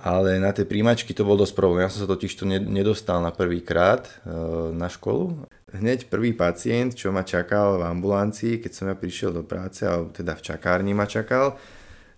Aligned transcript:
Ale 0.00 0.40
na 0.40 0.48
tej 0.48 0.64
príjmačky 0.64 1.12
to 1.12 1.28
bol 1.28 1.36
dosť 1.36 1.52
problém. 1.52 1.84
Ja 1.84 1.92
som 1.92 2.00
sa 2.00 2.08
totiž 2.08 2.32
to 2.32 2.48
nedostal 2.48 3.20
na 3.20 3.28
prvý 3.28 3.60
krát 3.60 4.08
e, 4.24 4.32
na 4.72 4.88
školu. 4.88 5.44
Hneď 5.76 6.08
prvý 6.08 6.32
pacient, 6.32 6.96
čo 6.96 7.12
ma 7.12 7.20
čakal 7.20 7.76
v 7.76 7.84
ambulancii, 7.84 8.64
keď 8.64 8.72
som 8.72 8.88
ja 8.88 8.96
prišiel 8.96 9.36
do 9.36 9.44
práce, 9.44 9.84
alebo 9.84 10.08
teda 10.08 10.40
v 10.40 10.42
čakárni 10.42 10.96
ma 10.96 11.04
čakal, 11.04 11.60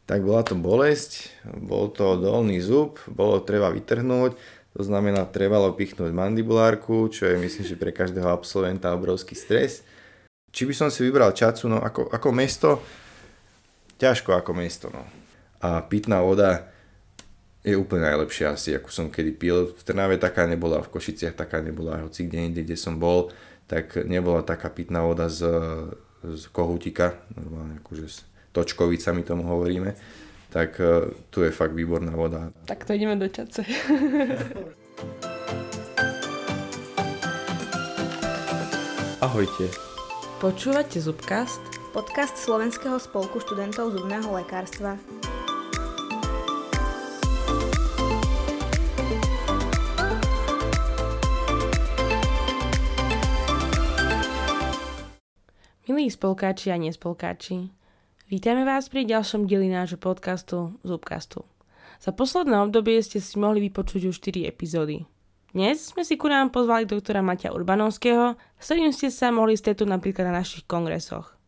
tak 0.06 0.22
bola 0.22 0.46
to 0.46 0.54
bolesť, 0.54 1.34
bol 1.58 1.90
to 1.90 2.22
dolný 2.22 2.62
zub, 2.62 3.02
bolo 3.10 3.42
treba 3.42 3.74
vytrhnúť, 3.74 4.38
to 4.72 4.82
znamená, 4.86 5.28
trebalo 5.28 5.74
pichnúť 5.74 6.14
mandibulárku, 6.14 7.10
čo 7.10 7.28
je 7.28 7.36
myslím, 7.36 7.66
že 7.66 7.76
pre 7.76 7.92
každého 7.92 8.30
absolventa 8.30 8.94
obrovský 8.96 9.36
stres. 9.36 9.84
Či 10.54 10.70
by 10.70 10.74
som 10.76 10.88
si 10.88 11.04
vybral 11.04 11.34
Čacu, 11.36 11.66
no 11.66 11.82
ako, 11.82 12.08
ako 12.08 12.28
mesto, 12.30 12.70
ťažko 14.00 14.38
ako 14.38 14.52
mesto, 14.56 14.86
no. 14.88 15.04
A 15.60 15.84
pitná 15.84 16.24
voda, 16.24 16.71
je 17.62 17.78
úplne 17.78 18.02
najlepšia 18.10 18.58
asi, 18.58 18.74
ako 18.74 18.90
som 18.90 19.06
kedy 19.06 19.32
pil. 19.38 19.70
V 19.70 19.82
Trnave 19.86 20.18
taká 20.18 20.50
nebola, 20.50 20.82
v 20.82 20.90
Košiciach 20.90 21.38
taká 21.38 21.62
nebola, 21.62 22.02
hoci 22.02 22.26
kde 22.26 22.50
inde, 22.50 22.66
kde 22.66 22.74
som 22.74 22.98
bol, 22.98 23.30
tak 23.70 24.02
nebola 24.02 24.42
taká 24.42 24.66
pitná 24.68 25.06
voda 25.06 25.30
z, 25.30 25.46
z 26.26 26.42
kohútika, 26.50 27.22
normálne 27.38 27.78
akože 27.78 28.06
s 28.10 28.26
točkovicami 28.50 29.22
tomu 29.22 29.46
hovoríme, 29.46 29.94
tak 30.50 30.76
uh, 30.82 31.08
tu 31.30 31.46
je 31.46 31.54
fakt 31.54 31.72
výborná 31.72 32.12
voda. 32.12 32.52
Tak 32.66 32.84
to 32.84 32.92
ideme 32.92 33.16
do 33.16 33.30
čace. 33.30 33.64
Ahojte. 39.22 39.70
Počúvate 40.42 40.98
Zubcast? 40.98 41.62
Podcast 41.94 42.34
Slovenského 42.42 42.98
spolku 42.98 43.38
študentov 43.38 43.94
zubného 43.94 44.34
lekárstva. 44.34 44.98
Milí 56.02 56.10
spolkáči 56.10 56.74
a 56.74 56.82
nespolkáči, 56.82 57.70
vítame 58.26 58.66
vás 58.66 58.90
pri 58.90 59.06
ďalšom 59.06 59.46
dieli 59.46 59.70
nášho 59.70 60.02
podcastu 60.02 60.74
Zubcastu. 60.82 61.46
Za 62.02 62.10
posledné 62.10 62.58
obdobie 62.58 62.98
ste 63.06 63.22
si 63.22 63.38
mohli 63.38 63.70
vypočuť 63.70 64.10
už 64.10 64.18
4 64.18 64.50
epizódy. 64.50 65.06
Dnes 65.54 65.94
sme 65.94 66.02
si 66.02 66.18
ku 66.18 66.26
nám 66.26 66.50
pozvali 66.50 66.90
doktora 66.90 67.22
Maťa 67.22 67.54
Urbanovského, 67.54 68.34
s 68.34 68.64
ktorým 68.66 68.90
ste 68.90 69.14
sa 69.14 69.30
mohli 69.30 69.54
stretnúť 69.54 69.86
napríklad 69.86 70.26
na 70.26 70.42
našich 70.42 70.66
kongresoch. 70.66 71.38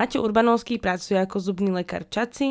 Maťo 0.00 0.24
Urbanovský 0.24 0.80
pracuje 0.80 1.20
ako 1.20 1.36
zubný 1.36 1.68
lekár 1.68 2.08
v 2.08 2.12
Čaci, 2.16 2.48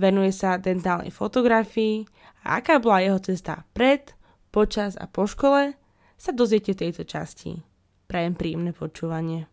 venuje 0.00 0.32
sa 0.32 0.56
dentálnej 0.56 1.12
fotografii 1.12 2.08
a 2.48 2.64
aká 2.64 2.80
bola 2.80 3.04
jeho 3.04 3.20
cesta 3.20 3.68
pred, 3.76 4.16
počas 4.48 4.96
a 4.96 5.04
po 5.04 5.28
škole, 5.28 5.76
sa 6.16 6.32
dozviete 6.32 6.72
v 6.72 6.88
tejto 6.88 7.04
časti. 7.04 7.60
Prajem 8.08 8.32
príjemné 8.32 8.72
počúvanie. 8.72 9.52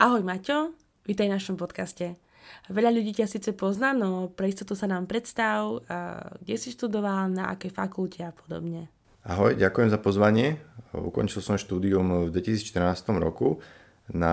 Ahoj 0.00 0.24
Maťo, 0.24 0.72
vítaj 1.04 1.28
v 1.28 1.36
našom 1.36 1.60
podcaste. 1.60 2.16
Veľa 2.72 2.88
ľudí 2.88 3.12
ťa 3.12 3.28
síce 3.28 3.52
pozná, 3.52 3.92
no 3.92 4.32
pre 4.32 4.48
istotu 4.48 4.72
sa 4.72 4.88
nám 4.88 5.04
predstav, 5.04 5.84
kde 6.40 6.56
si 6.56 6.72
študoval, 6.72 7.28
na 7.28 7.52
akej 7.52 7.68
fakulte 7.68 8.24
a 8.24 8.32
podobne. 8.32 8.88
Ahoj, 9.28 9.60
ďakujem 9.60 9.92
za 9.92 10.00
pozvanie. 10.00 10.56
Ukončil 10.96 11.44
som 11.44 11.60
štúdium 11.60 12.32
v 12.32 12.32
2014 12.32 12.80
roku 13.20 13.60
na 14.08 14.32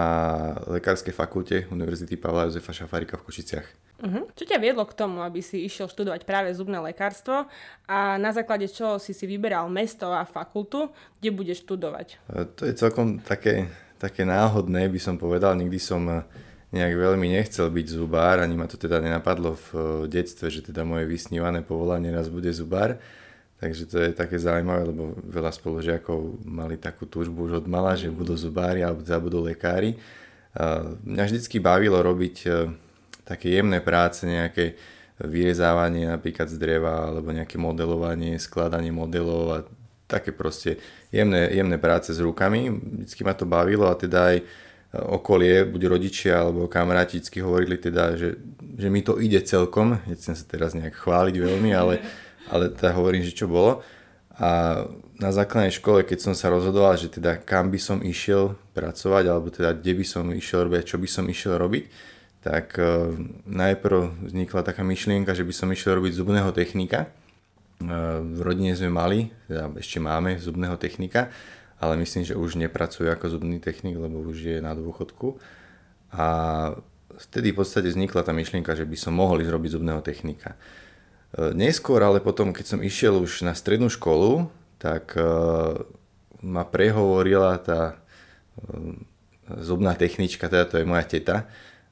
Lekárskej 0.71 1.11
fakulte 1.11 1.67
Univerzity 1.67 2.15
Pavla 2.15 2.47
Jozefa 2.47 2.71
Šafárika 2.71 3.19
v 3.19 3.27
Košiciach. 3.27 3.67
Uh-huh. 4.07 4.23
Čo 4.39 4.47
ťa 4.47 4.63
viedlo 4.63 4.87
k 4.87 4.95
tomu, 4.95 5.19
aby 5.19 5.43
si 5.43 5.67
išiel 5.67 5.91
študovať 5.91 6.23
práve 6.23 6.47
zubné 6.55 6.79
lekárstvo 6.79 7.43
a 7.91 8.15
na 8.15 8.31
základe 8.31 8.71
čoho 8.71 9.03
si 9.03 9.11
si 9.11 9.27
vyberal 9.27 9.67
mesto 9.67 10.15
a 10.15 10.23
fakultu, 10.23 10.87
kde 11.19 11.35
budeš 11.35 11.67
študovať? 11.67 12.07
E, 12.31 12.45
to 12.55 12.63
je 12.69 12.73
celkom 12.77 13.19
také 13.19 13.67
také 13.97 14.23
náhodné, 14.23 14.87
by 14.89 14.99
som 15.01 15.15
povedal. 15.17 15.57
Nikdy 15.57 15.79
som 15.81 16.01
eh, 16.09 16.23
nejak 16.71 16.93
veľmi 16.93 17.27
nechcel 17.33 17.67
byť 17.73 17.87
zubár, 17.89 18.39
ani 18.39 18.53
ma 18.53 18.69
to 18.69 18.77
teda 18.77 19.01
nenapadlo 19.01 19.57
v 19.57 19.67
eh, 19.73 19.81
detstve, 20.07 20.47
že 20.53 20.65
teda 20.65 20.85
moje 20.85 21.09
vysnívané 21.09 21.65
povolanie 21.65 22.13
raz 22.13 22.29
bude 22.29 22.49
zubár. 22.53 22.95
Takže 23.57 23.89
to 23.89 23.97
je 23.97 24.13
také 24.13 24.37
zaujímavé, 24.37 24.85
lebo 24.85 25.17
veľa 25.17 25.49
spolužiakov 25.49 26.45
mali 26.45 26.77
takú 26.77 27.09
túžbu 27.09 27.49
už 27.49 27.65
od 27.65 27.67
mala, 27.67 27.97
že 27.97 28.13
budú 28.13 28.37
zubári 28.37 28.85
alebo 28.85 29.01
teda 29.01 29.17
budú 29.17 29.41
lekári. 29.41 29.97
Mňa 31.05 31.23
vždycky 31.25 31.57
bavilo 31.57 31.97
robiť 32.01 32.35
eh, 32.45 32.69
také 33.25 33.57
jemné 33.57 33.81
práce, 33.81 34.25
nejaké 34.25 34.77
vyrezávanie 35.17 36.05
napríklad 36.05 36.45
z 36.45 36.61
dreva 36.61 37.09
alebo 37.09 37.33
nejaké 37.33 37.57
modelovanie, 37.57 38.37
skladanie 38.37 38.93
modelov 38.93 39.45
a 39.49 39.59
také 40.07 40.31
proste 40.31 40.79
jemné, 41.11 41.51
jemné 41.51 41.77
práce 41.77 42.15
s 42.15 42.19
rukami. 42.23 42.71
Vždycky 42.71 43.21
ma 43.27 43.35
to 43.35 43.43
bavilo 43.43 43.91
a 43.91 43.99
teda 43.99 44.33
aj 44.33 44.37
okolie, 44.95 45.67
buď 45.67 45.81
rodičia 45.91 46.47
alebo 46.47 46.71
kamaráti 46.71 47.19
vždycky 47.19 47.43
hovorili 47.43 47.75
teda, 47.75 48.15
že, 48.15 48.39
že 48.79 48.87
mi 48.87 49.03
to 49.03 49.19
ide 49.19 49.43
celkom. 49.43 49.99
Nechcem 50.07 50.33
sa 50.33 50.47
teraz 50.47 50.71
nejak 50.73 50.95
chváliť 50.95 51.35
veľmi, 51.35 51.75
ale, 51.75 51.99
ale 52.47 52.71
teda 52.71 52.95
hovorím, 52.95 53.27
že 53.27 53.35
čo 53.35 53.51
bolo. 53.51 53.83
A 54.37 54.85
na 55.17 55.29
základnej 55.33 55.73
škole, 55.73 56.05
keď 56.05 56.31
som 56.31 56.33
sa 56.37 56.53
rozhodoval, 56.53 56.95
že 56.95 57.09
teda 57.09 57.41
kam 57.41 57.73
by 57.73 57.79
som 57.81 57.99
išiel 58.05 58.55
pracovať, 58.77 59.23
alebo 59.27 59.49
teda 59.49 59.75
kde 59.75 59.93
by 59.97 60.05
som 60.05 60.23
išiel 60.31 60.69
robiť, 60.69 60.93
čo 60.93 60.97
by 61.01 61.09
som 61.09 61.25
išiel 61.25 61.57
robiť, 61.57 61.83
tak 62.45 62.77
uh, 62.79 63.11
najprv 63.43 64.29
vznikla 64.29 64.61
taká 64.61 64.85
myšlienka, 64.85 65.33
že 65.35 65.43
by 65.43 65.53
som 65.57 65.67
išiel 65.73 65.99
robiť 65.99 66.21
zubného 66.21 66.53
technika 66.53 67.11
v 67.77 68.39
rodine 68.41 68.73
sme 68.73 68.89
mali, 68.89 69.29
teda 69.45 69.69
ešte 69.77 70.01
máme 70.01 70.41
zubného 70.41 70.75
technika, 70.81 71.29
ale 71.77 71.93
myslím, 72.01 72.25
že 72.25 72.33
už 72.33 72.57
nepracuje 72.57 73.05
ako 73.05 73.37
zubný 73.37 73.61
technik, 73.61 74.01
lebo 74.01 74.25
už 74.25 74.37
je 74.37 74.57
na 74.57 74.73
dôchodku. 74.73 75.37
A 76.09 76.25
vtedy 77.17 77.53
v 77.53 77.57
podstate 77.61 77.89
vznikla 77.89 78.25
tá 78.25 78.33
myšlienka, 78.33 78.73
že 78.73 78.85
by 78.85 78.97
som 78.97 79.13
mohol 79.13 79.45
ísť 79.45 79.53
robiť 79.53 79.71
zubného 79.77 80.01
technika. 80.01 80.53
E, 80.53 80.57
neskôr, 81.53 82.01
ale 82.01 82.17
potom, 82.17 82.49
keď 82.49 82.65
som 82.65 82.79
išiel 82.81 83.21
už 83.21 83.45
na 83.45 83.53
strednú 83.53 83.93
školu, 83.93 84.49
tak 84.81 85.13
e, 85.13 85.21
ma 86.41 86.65
prehovorila 86.65 87.61
tá 87.61 87.81
e, 87.93 87.95
zubná 89.61 89.93
technička, 89.93 90.49
teda 90.49 90.65
to 90.65 90.81
je 90.81 90.85
moja 90.89 91.05
teta, 91.05 91.45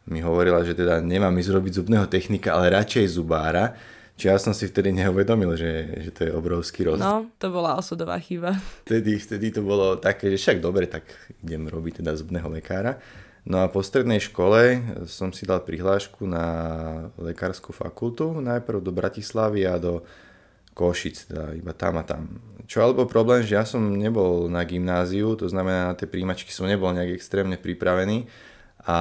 mi 0.05 0.21
hovorila, 0.21 0.61
že 0.61 0.77
teda 0.77 1.01
nemám 1.01 1.33
ísť 1.33 1.49
robiť 1.49 1.71
zubného 1.81 2.05
technika, 2.05 2.53
ale 2.53 2.73
radšej 2.73 3.17
zubára, 3.17 3.73
Čiže 4.15 4.31
ja 4.31 4.39
som 4.39 4.55
si 4.55 4.71
vtedy 4.71 4.95
neuvedomil, 4.95 5.59
že, 5.59 5.91
že 5.99 6.11
to 6.15 6.21
je 6.23 6.31
obrovský 6.31 6.87
rozdiel. 6.87 7.03
No, 7.03 7.27
to 7.35 7.51
bola 7.51 7.75
osudová 7.75 8.15
chyba. 8.23 8.55
Vtedy, 8.87 9.19
vtedy 9.19 9.51
to 9.51 9.59
bolo 9.59 9.99
také, 9.99 10.31
že 10.31 10.39
však 10.39 10.63
dobre, 10.63 10.87
tak 10.87 11.03
idem 11.43 11.67
robiť 11.67 11.99
teda 11.99 12.15
zubného 12.15 12.47
lekára. 12.47 12.95
No 13.45 13.61
a 13.61 13.69
po 13.69 13.83
strednej 13.83 14.23
škole 14.23 14.81
som 15.05 15.29
si 15.29 15.45
dal 15.45 15.61
prihlášku 15.61 16.25
na 16.25 16.47
lekárskú 17.19 17.75
fakultu, 17.75 18.39
najprv 18.41 18.81
do 18.81 18.89
Bratislavy 18.89 19.69
a 19.69 19.77
do 19.77 20.01
Košic, 20.73 21.29
teda 21.29 21.53
iba 21.53 21.75
tam 21.75 22.01
a 22.01 22.03
tam. 22.03 22.41
Čo 22.65 22.81
alebo 22.81 23.05
problém, 23.05 23.45
že 23.45 23.53
ja 23.53 23.63
som 23.67 23.83
nebol 23.93 24.49
na 24.49 24.65
gymnáziu, 24.65 25.37
to 25.37 25.45
znamená 25.45 25.93
na 25.93 25.95
tie 25.95 26.09
príjmačky 26.09 26.49
som 26.49 26.65
nebol 26.65 26.89
nejak 26.89 27.13
extrémne 27.13 27.59
pripravený 27.59 28.25
a 28.81 28.97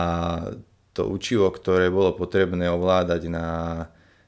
to 0.93 1.09
učivo, 1.09 1.49
ktoré 1.49 1.89
bolo 1.89 2.13
potrebné 2.13 2.69
ovládať 2.69 3.33
na 3.33 3.47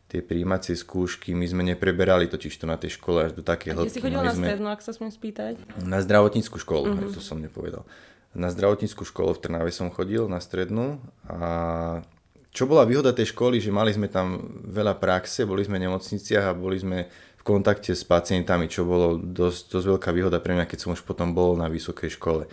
tie 0.06 0.22
príjmacie 0.22 0.78
skúšky, 0.78 1.34
my 1.34 1.47
sme 1.50 1.62
nepreberali 1.67 2.31
totiž 2.31 2.55
to 2.55 2.67
na 2.71 2.78
tej 2.78 2.94
škole 2.94 3.27
až 3.27 3.33
do 3.34 3.43
také 3.43 3.75
hĺbky. 3.75 3.91
si 3.91 4.03
chodil 4.03 4.22
na 4.22 4.31
sme... 4.31 4.47
strednú, 4.47 4.69
ak 4.71 4.81
sa 4.83 4.94
smiem 4.94 5.11
spýtať? 5.11 5.59
Na 5.83 5.99
zdravotníckú 5.99 6.62
školu, 6.62 6.94
uh-huh. 6.94 7.11
to 7.11 7.19
som 7.19 7.43
nepovedal. 7.43 7.83
Na 8.37 8.55
zdravotníckú 8.55 9.03
školu 9.03 9.34
v 9.34 9.41
Trnave 9.43 9.71
som 9.75 9.91
chodil, 9.91 10.31
na 10.31 10.39
strednú 10.39 11.03
a 11.27 12.05
čo 12.56 12.65
bola 12.65 12.89
výhoda 12.89 13.12
tej 13.12 13.37
školy, 13.37 13.61
že 13.61 13.75
mali 13.75 13.93
sme 13.93 14.09
tam 14.09 14.41
veľa 14.65 14.97
praxe, 14.97 15.45
boli 15.45 15.61
sme 15.61 15.77
v 15.77 15.91
nemocniciach 15.91 16.55
a 16.55 16.56
boli 16.56 16.81
sme 16.81 17.05
v 17.12 17.43
kontakte 17.45 17.93
s 17.93 18.00
pacientami, 18.00 18.71
čo 18.71 18.89
bolo 18.89 19.21
dosť, 19.21 19.77
dosť 19.77 19.86
veľká 19.92 20.10
výhoda 20.15 20.41
pre 20.41 20.57
mňa, 20.57 20.65
keď 20.65 20.78
som 20.80 20.97
už 20.97 21.04
potom 21.04 21.36
bol 21.36 21.53
na 21.59 21.69
vysokej 21.69 22.16
škole. 22.16 22.48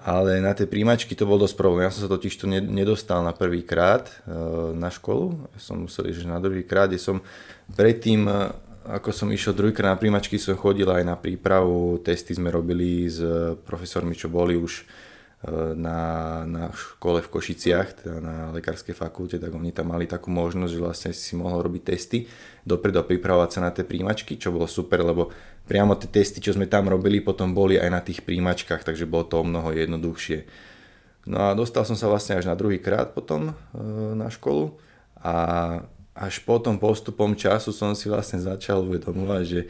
Ale 0.00 0.40
na 0.40 0.56
tej 0.56 0.64
príjmačky 0.64 1.12
to 1.12 1.28
bol 1.28 1.36
dosť 1.36 1.60
problém. 1.60 1.84
Ja 1.84 1.92
som 1.92 2.08
sa 2.08 2.10
totiž 2.12 2.32
to 2.40 2.48
nedostal 2.48 3.20
na 3.20 3.36
prvý 3.36 3.60
krát 3.60 4.08
e, 4.08 4.32
na 4.72 4.88
školu. 4.88 5.36
Ja 5.52 5.60
som 5.60 5.84
musel 5.84 6.08
ísť 6.08 6.24
na 6.24 6.40
druhý 6.40 6.64
krát, 6.64 6.88
kde 6.88 6.96
som 6.96 7.20
predtým, 7.76 8.24
e, 8.24 8.48
ako 8.96 9.12
som 9.12 9.28
išiel 9.28 9.52
druhýkrát 9.52 9.92
na 9.92 10.00
príjmačky, 10.00 10.40
som 10.40 10.56
chodil 10.56 10.88
aj 10.88 11.04
na 11.04 11.20
prípravu. 11.20 12.00
Testy 12.00 12.32
sme 12.32 12.48
robili 12.48 13.12
s 13.12 13.20
profesormi, 13.68 14.16
čo 14.16 14.32
boli 14.32 14.56
už 14.56 14.88
na, 15.76 16.00
na 16.44 16.68
škole 16.68 17.24
v 17.24 17.32
Košiciach, 17.32 18.04
teda 18.04 18.20
na 18.20 18.36
lekárskej 18.52 18.92
fakulte, 18.92 19.40
tak 19.40 19.48
oni 19.48 19.72
tam 19.72 19.88
mali 19.88 20.04
takú 20.04 20.28
možnosť, 20.28 20.72
že 20.76 20.84
vlastne 20.84 21.10
si 21.16 21.32
mohol 21.32 21.64
robiť 21.64 21.82
testy 21.82 22.28
dopredu 22.60 23.00
pripravovať 23.00 23.48
sa 23.48 23.60
na 23.64 23.72
tie 23.72 23.88
príjmačky, 23.88 24.36
čo 24.36 24.52
bolo 24.52 24.68
super, 24.68 25.00
lebo 25.00 25.32
priamo 25.68 25.94
tie 25.94 26.10
testy, 26.10 26.42
čo 26.42 26.56
sme 26.56 26.66
tam 26.66 26.90
robili, 26.90 27.22
potom 27.22 27.54
boli 27.54 27.78
aj 27.78 27.90
na 27.90 28.00
tých 28.02 28.22
príjmačkách, 28.26 28.82
takže 28.82 29.08
bolo 29.08 29.24
to 29.26 29.40
o 29.40 29.44
mnoho 29.46 29.70
jednoduchšie. 29.74 30.46
No 31.28 31.36
a 31.38 31.48
dostal 31.52 31.84
som 31.84 31.94
sa 31.94 32.08
vlastne 32.08 32.40
až 32.40 32.48
na 32.48 32.56
druhý 32.56 32.80
krát 32.80 33.12
potom 33.12 33.52
e, 33.52 33.54
na 34.16 34.32
školu 34.32 34.74
a 35.20 35.34
až 36.16 36.42
potom 36.42 36.80
postupom 36.80 37.36
času 37.36 37.70
som 37.70 37.92
si 37.92 38.08
vlastne 38.08 38.40
začal 38.40 38.82
uvedomovať, 38.88 39.42
že, 39.44 39.62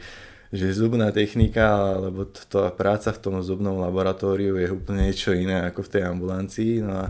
že 0.51 0.67
zubná 0.73 1.11
technika 1.11 1.95
alebo 1.95 2.27
tá 2.27 2.71
práca 2.71 3.11
v 3.11 3.21
tom 3.21 3.35
zubnom 3.43 3.77
laboratóriu 3.83 4.57
je 4.57 4.71
úplne 4.71 5.11
niečo 5.11 5.35
iné 5.35 5.69
ako 5.69 5.85
v 5.85 5.91
tej 5.91 6.03
ambulancii. 6.07 6.73
No 6.81 6.93
a, 6.97 7.05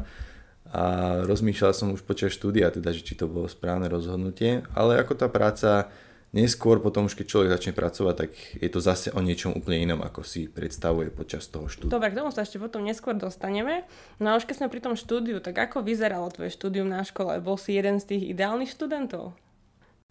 a 0.73 0.83
rozmýšľal 1.25 1.73
som 1.73 1.93
už 1.93 2.01
počas 2.03 2.33
štúdia, 2.33 2.73
teda, 2.73 2.91
že 2.91 3.05
či 3.05 3.13
to 3.13 3.29
bolo 3.29 3.45
správne 3.45 3.87
rozhodnutie, 3.87 4.65
ale 4.73 4.97
ako 4.99 5.13
tá 5.15 5.27
práca 5.29 5.89
neskôr 6.31 6.79
potom 6.79 7.07
už 7.07 7.15
keď 7.15 7.25
človek 7.27 7.49
začne 7.51 7.73
pracovať, 7.75 8.15
tak 8.15 8.31
je 8.55 8.69
to 8.71 8.79
zase 8.79 9.11
o 9.11 9.19
niečom 9.19 9.51
úplne 9.55 9.83
inom, 9.83 9.99
ako 9.99 10.23
si 10.23 10.47
predstavuje 10.47 11.11
počas 11.11 11.47
toho 11.51 11.67
štúdia. 11.67 11.91
Dobre, 11.91 12.11
k 12.11 12.19
tomu 12.23 12.31
sa 12.31 12.47
ešte 12.47 12.59
potom 12.59 12.83
neskôr 12.83 13.15
dostaneme. 13.15 13.83
No 14.17 14.33
a 14.33 14.39
už 14.39 14.47
keď 14.47 14.63
sme 14.63 14.71
pri 14.71 14.81
tom 14.83 14.95
štúdiu, 14.95 15.43
tak 15.43 15.59
ako 15.59 15.83
vyzeralo 15.83 16.31
tvoje 16.31 16.55
štúdium 16.55 16.87
na 16.87 17.03
škole? 17.03 17.39
Bol 17.43 17.59
si 17.59 17.75
jeden 17.75 17.99
z 17.99 18.15
tých 18.15 18.23
ideálnych 18.31 18.71
študentov? 18.71 19.35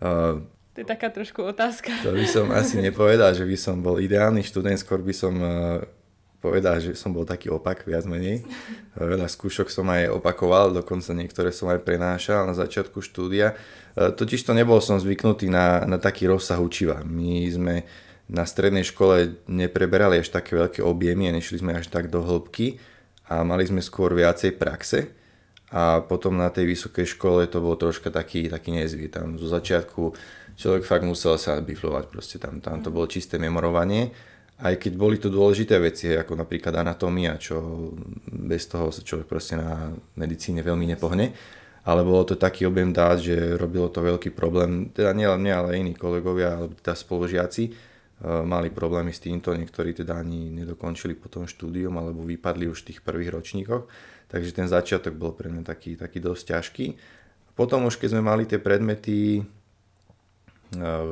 Uh, 0.00 0.44
to 0.76 0.84
je 0.84 0.86
taká 0.86 1.08
trošku 1.12 1.44
otázka. 1.44 1.92
To 2.04 2.12
by 2.14 2.24
som 2.28 2.48
asi 2.52 2.80
nepovedal, 2.80 3.32
že 3.32 3.44
by 3.48 3.56
som 3.56 3.80
bol 3.80 3.98
ideálny 3.98 4.44
študent, 4.44 4.80
skôr 4.80 5.00
by 5.00 5.14
som 5.16 5.34
uh, 5.40 5.82
povedal, 6.40 6.80
že 6.80 6.96
som 6.96 7.12
bol 7.12 7.28
taký 7.28 7.52
opak 7.52 7.84
viac 7.84 8.08
menej. 8.08 8.42
Veľa 8.96 9.28
skúšok 9.28 9.68
som 9.68 9.84
aj 9.92 10.08
opakoval, 10.16 10.72
dokonca 10.72 11.12
niektoré 11.12 11.52
som 11.52 11.68
aj 11.68 11.84
prenášal 11.84 12.48
na 12.48 12.56
začiatku 12.56 13.04
štúdia. 13.04 13.52
E, 13.92 14.08
totiž 14.10 14.48
to 14.48 14.56
nebol 14.56 14.80
som 14.80 14.96
zvyknutý 14.96 15.52
na, 15.52 15.84
na 15.84 16.00
taký 16.00 16.26
rozsah 16.32 16.56
učiva. 16.56 17.04
My 17.04 17.44
sme 17.52 17.74
na 18.24 18.48
strednej 18.48 18.88
škole 18.88 19.36
nepreberali 19.52 20.24
až 20.24 20.32
také 20.32 20.56
veľké 20.56 20.80
objemy 20.80 21.28
a 21.28 21.36
nešli 21.36 21.60
sme 21.60 21.76
až 21.76 21.92
tak 21.92 22.08
do 22.08 22.24
hĺbky 22.24 22.80
a 23.28 23.44
mali 23.44 23.68
sme 23.68 23.84
skôr 23.84 24.16
viacej 24.16 24.56
praxe 24.56 25.12
a 25.70 26.02
potom 26.02 26.34
na 26.34 26.48
tej 26.48 26.72
vysokej 26.72 27.14
škole 27.14 27.46
to 27.46 27.60
bolo 27.62 27.76
troška 27.76 28.08
taký, 28.08 28.48
taký 28.48 28.74
nezvy. 28.74 29.12
Tam 29.12 29.36
zo 29.36 29.46
začiatku 29.46 30.16
človek 30.56 30.82
fakt 30.88 31.04
musel 31.04 31.36
sa 31.36 31.60
biflovať, 31.60 32.04
proste 32.08 32.36
tam, 32.40 32.58
tam 32.64 32.80
to 32.80 32.88
bolo 32.88 33.06
čisté 33.06 33.36
memorovanie 33.36 34.10
aj 34.60 34.74
keď 34.76 34.92
boli 34.92 35.16
to 35.16 35.32
dôležité 35.32 35.80
veci, 35.80 36.12
ako 36.12 36.36
napríklad 36.36 36.76
anatómia, 36.76 37.40
čo 37.40 37.90
bez 38.28 38.68
toho 38.68 38.92
sa 38.92 39.00
človek 39.00 39.24
proste 39.24 39.56
na 39.56 39.88
medicíne 40.20 40.60
veľmi 40.60 40.84
nepohne, 40.96 41.32
ale 41.88 42.04
bolo 42.04 42.28
to 42.28 42.36
taký 42.36 42.68
objem 42.68 42.92
dát, 42.92 43.16
že 43.16 43.56
robilo 43.56 43.88
to 43.88 44.04
veľký 44.04 44.36
problém, 44.36 44.92
teda 44.92 45.16
nielen 45.16 45.40
mňa, 45.40 45.54
ale 45.56 45.80
iní 45.80 45.96
kolegovia, 45.96 46.60
alebo 46.60 46.76
teda 46.76 46.92
spolužiaci, 46.92 47.64
e, 47.64 47.72
mali 48.44 48.68
problémy 48.68 49.16
s 49.16 49.24
týmto, 49.24 49.56
niektorí 49.56 49.96
teda 49.96 50.20
ani 50.20 50.52
nedokončili 50.52 51.16
potom 51.16 51.48
štúdium 51.48 51.96
alebo 51.96 52.20
vypadli 52.28 52.68
už 52.68 52.84
v 52.84 52.88
tých 52.92 53.00
prvých 53.00 53.32
ročníkoch, 53.32 53.88
takže 54.28 54.52
ten 54.52 54.68
začiatok 54.68 55.16
bol 55.16 55.32
pre 55.32 55.48
mňa 55.48 55.64
taký, 55.64 55.96
taký 55.96 56.20
dosť 56.20 56.44
ťažký. 56.52 56.86
Potom 57.56 57.88
už 57.88 57.96
keď 57.96 58.12
sme 58.12 58.28
mali 58.28 58.44
tie 58.44 58.60
predmety 58.60 59.40
e, 59.40 59.42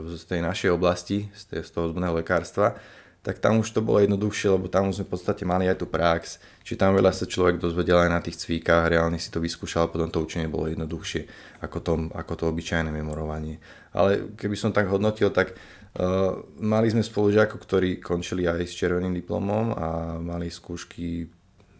z 0.04 0.22
tej 0.28 0.44
našej 0.44 0.68
oblasti, 0.68 1.32
z 1.32 1.64
toho 1.72 1.96
zubného 1.96 2.12
lekárstva, 2.12 2.76
tak 3.22 3.42
tam 3.42 3.60
už 3.60 3.68
to 3.74 3.82
bolo 3.82 3.98
jednoduchšie, 4.00 4.54
lebo 4.54 4.70
tam 4.70 4.88
sme 4.94 5.04
v 5.04 5.12
podstate 5.12 5.42
mali 5.42 5.66
aj 5.66 5.82
tú 5.82 5.86
prax, 5.90 6.38
či 6.62 6.78
tam 6.78 6.94
veľa 6.94 7.10
sa 7.10 7.26
človek 7.26 7.58
dozvedel 7.58 7.98
aj 7.98 8.10
na 8.10 8.20
tých 8.22 8.38
cvíkach, 8.40 8.88
reálne 8.88 9.18
si 9.18 9.28
to 9.28 9.42
vyskúšal, 9.42 9.90
potom 9.90 10.08
to 10.08 10.22
učenie 10.22 10.46
bolo 10.46 10.70
jednoduchšie 10.70 11.26
ako 11.60 11.78
to, 11.82 11.92
ako 12.14 12.32
to 12.38 12.44
obyčajné 12.46 12.88
memorovanie. 12.94 13.58
Ale 13.92 14.32
keby 14.38 14.54
som 14.54 14.70
tak 14.70 14.86
hodnotil, 14.86 15.34
tak 15.34 15.52
uh, 15.52 16.38
mali 16.62 16.88
sme 16.88 17.02
spolužiakov, 17.02 17.58
ktorí 17.58 17.98
končili 17.98 18.46
aj 18.46 18.62
s 18.64 18.78
červeným 18.78 19.12
diplomom 19.12 19.74
a 19.74 20.16
mali 20.22 20.46
skúšky 20.48 21.26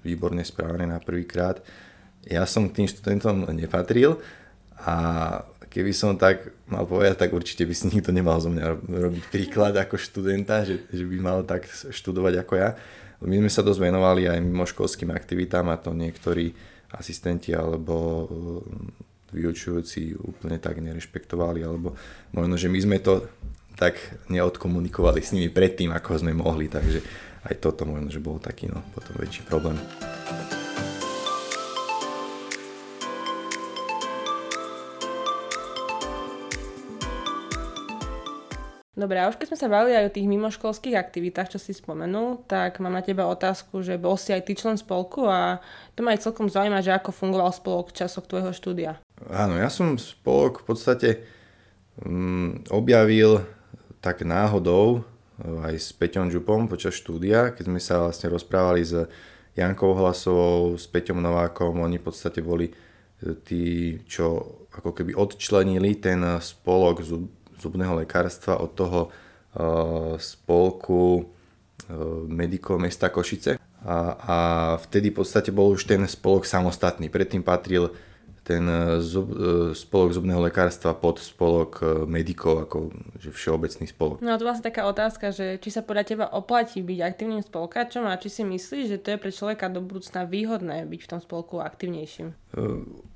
výborne 0.02 0.42
správené 0.42 0.90
na 0.90 0.98
prvýkrát. 0.98 1.62
Ja 2.26 2.44
som 2.44 2.68
k 2.68 2.82
tým 2.82 2.88
študentom 2.90 3.46
nepatril 3.54 4.18
a 4.82 4.96
keby 5.78 5.94
som 5.94 6.18
tak 6.18 6.50
mal 6.66 6.82
povedať, 6.82 7.22
tak 7.22 7.30
určite 7.30 7.62
by 7.62 7.70
si 7.70 7.86
nikto 7.86 8.10
nemal 8.10 8.42
zo 8.42 8.50
mňa 8.50 8.82
robiť 8.82 9.24
príklad 9.30 9.78
ako 9.78 9.94
študenta, 9.94 10.66
že, 10.66 10.82
že 10.90 11.06
by 11.06 11.16
mal 11.22 11.46
tak 11.46 11.70
študovať 11.70 12.42
ako 12.42 12.52
ja. 12.58 12.74
My 13.22 13.38
sme 13.38 13.46
sa 13.46 13.62
dosť 13.62 13.86
venovali 13.86 14.26
aj 14.26 14.42
mimoškolským 14.42 15.14
aktivitám 15.14 15.70
a 15.70 15.78
to 15.78 15.94
niektorí 15.94 16.50
asistenti 16.90 17.54
alebo 17.54 17.94
eh, 18.26 19.38
vyučujúci 19.38 20.18
úplne 20.18 20.58
tak 20.58 20.82
nerešpektovali, 20.82 21.62
alebo 21.62 21.94
možno, 22.34 22.58
že 22.58 22.66
my 22.66 22.78
sme 22.82 22.98
to 22.98 23.28
tak 23.78 23.94
neodkomunikovali 24.26 25.22
s 25.22 25.30
nimi 25.30 25.52
predtým, 25.52 25.94
ako 25.94 26.26
sme 26.26 26.34
mohli, 26.34 26.66
takže 26.66 26.98
aj 27.46 27.54
toto 27.62 27.86
možno, 27.86 28.10
že 28.10 28.18
bol 28.18 28.42
taký 28.42 28.66
no, 28.66 28.82
potom 28.96 29.14
väčší 29.14 29.46
problém. 29.46 29.78
Dobre, 38.98 39.22
a 39.22 39.30
už 39.30 39.38
keď 39.38 39.54
sme 39.54 39.62
sa 39.62 39.70
bavili 39.70 39.94
aj 39.94 40.10
o 40.10 40.14
tých 40.18 40.26
mimoškolských 40.26 40.98
aktivitách, 40.98 41.54
čo 41.54 41.62
si 41.62 41.70
spomenul, 41.70 42.42
tak 42.50 42.82
mám 42.82 42.90
na 42.90 43.06
teba 43.06 43.30
otázku, 43.30 43.78
že 43.78 43.94
bol 43.94 44.18
si 44.18 44.34
aj 44.34 44.42
ty 44.42 44.58
člen 44.58 44.74
spolku 44.74 45.22
a 45.22 45.62
to 45.94 46.02
ma 46.02 46.18
aj 46.18 46.26
celkom 46.26 46.50
zaujíma, 46.50 46.82
že 46.82 46.90
ako 46.90 47.14
fungoval 47.14 47.54
spolok 47.54 47.94
v 47.94 48.02
časoch 48.02 48.26
tvojho 48.26 48.50
štúdia. 48.50 48.98
Áno, 49.30 49.54
ja 49.54 49.70
som 49.70 49.94
spolok 49.94 50.66
v 50.66 50.74
podstate 50.74 51.08
um, 52.02 52.58
objavil 52.74 53.46
tak 54.02 54.26
náhodou 54.26 55.06
aj 55.46 55.78
s 55.78 55.94
Peťom 55.94 56.26
Župom 56.34 56.66
počas 56.66 56.98
štúdia, 56.98 57.54
keď 57.54 57.64
sme 57.70 57.78
sa 57.78 58.02
vlastne 58.02 58.34
rozprávali 58.34 58.82
s 58.82 59.06
Jankou 59.54 59.94
Hlasovou, 59.94 60.74
s 60.74 60.90
Peťom 60.90 61.22
Novákom, 61.22 61.78
oni 61.78 62.02
v 62.02 62.06
podstate 62.10 62.42
boli 62.42 62.66
e, 62.66 62.74
tí, 63.46 63.94
čo 64.10 64.42
ako 64.74 64.90
keby 64.90 65.14
odčlenili 65.14 66.02
ten 66.02 66.22
spolok 66.42 67.02
zubného 67.58 67.98
lekárstva 67.98 68.56
od 68.62 68.70
toho 68.72 69.00
uh, 69.08 70.14
spolku 70.16 71.02
uh, 71.18 71.24
medikov 72.26 72.78
mesta 72.78 73.10
Košice. 73.12 73.58
A, 73.78 73.96
a 74.18 74.36
vtedy 74.82 75.14
v 75.14 75.22
podstate 75.22 75.54
bol 75.54 75.70
už 75.74 75.86
ten 75.86 76.02
spolok 76.02 76.46
samostatný. 76.46 77.06
Predtým 77.06 77.46
patril 77.46 77.94
ten 78.48 78.64
e, 78.64 79.04
zub, 79.04 79.28
e, 79.28 79.76
spolok 79.76 80.16
zubného 80.16 80.40
lekárstva 80.40 80.96
pod 80.96 81.20
spolok 81.20 81.84
e, 81.84 82.08
medikov, 82.08 82.64
ako 82.64 82.88
že 83.20 83.28
všeobecný 83.28 83.84
spolok. 83.84 84.24
No 84.24 84.32
a 84.32 84.40
to 84.40 84.48
vlastne 84.48 84.64
taká 84.64 84.88
otázka, 84.88 85.36
že 85.36 85.60
či 85.60 85.68
sa 85.68 85.84
podľa 85.84 86.04
teba 86.08 86.26
oplatí 86.32 86.80
byť 86.80 86.98
aktívnym 87.04 87.44
spolkáčom 87.44 88.08
a 88.08 88.16
či 88.16 88.32
si 88.32 88.42
myslíš, 88.48 88.84
že 88.88 88.98
to 89.04 89.12
je 89.12 89.20
pre 89.20 89.28
človeka 89.28 89.68
do 89.68 89.84
budúcna 89.84 90.24
výhodné 90.24 90.88
byť 90.88 91.00
v 91.04 91.10
tom 91.12 91.20
spolku 91.20 91.60
aktívnejším? 91.60 92.32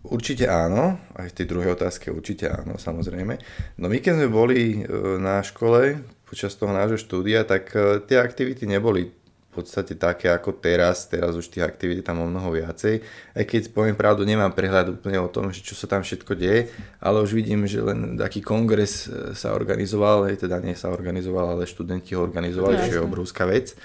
Určite 0.04 0.44
áno, 0.52 1.00
aj 1.16 1.32
v 1.32 1.36
tej 1.40 1.46
druhej 1.48 1.72
otázke 1.72 2.12
určite 2.12 2.52
áno, 2.52 2.76
samozrejme. 2.76 3.40
No 3.80 3.88
my 3.88 3.96
keď 3.96 4.12
sme 4.20 4.28
boli 4.28 4.84
na 5.16 5.40
škole 5.40 6.04
počas 6.28 6.52
toho 6.60 6.76
nášho 6.76 7.00
štúdia, 7.00 7.48
tak 7.48 7.72
tie 8.04 8.20
aktivity 8.20 8.68
neboli 8.68 9.21
podstate 9.52 9.92
také 10.00 10.32
ako 10.32 10.56
teraz, 10.56 11.04
teraz 11.04 11.36
už 11.36 11.52
tých 11.52 11.60
aktivít 11.60 12.00
je 12.00 12.06
tam 12.08 12.24
o 12.24 12.26
mnoho 12.26 12.56
viacej. 12.56 13.04
Aj 13.36 13.44
keď 13.44 13.68
poviem 13.68 13.92
pravdu, 13.92 14.24
nemám 14.24 14.56
prehľad 14.56 14.96
úplne 14.96 15.20
o 15.20 15.28
tom, 15.28 15.52
že 15.52 15.60
čo 15.60 15.76
sa 15.76 15.84
tam 15.84 16.00
všetko 16.00 16.32
deje, 16.32 16.72
ale 17.04 17.20
už 17.20 17.36
vidím, 17.36 17.68
že 17.68 17.84
len 17.84 18.16
taký 18.16 18.40
kongres 18.40 19.06
e, 19.06 19.36
sa 19.36 19.52
organizoval, 19.52 20.24
teda 20.32 20.56
nie 20.64 20.72
sa 20.72 20.88
organizoval, 20.88 21.52
ale 21.52 21.68
študenti 21.68 22.16
ho 22.16 22.24
organizovali, 22.24 22.88
čo 22.88 22.92
je 22.96 23.04
obrovská 23.04 23.44
vec. 23.44 23.76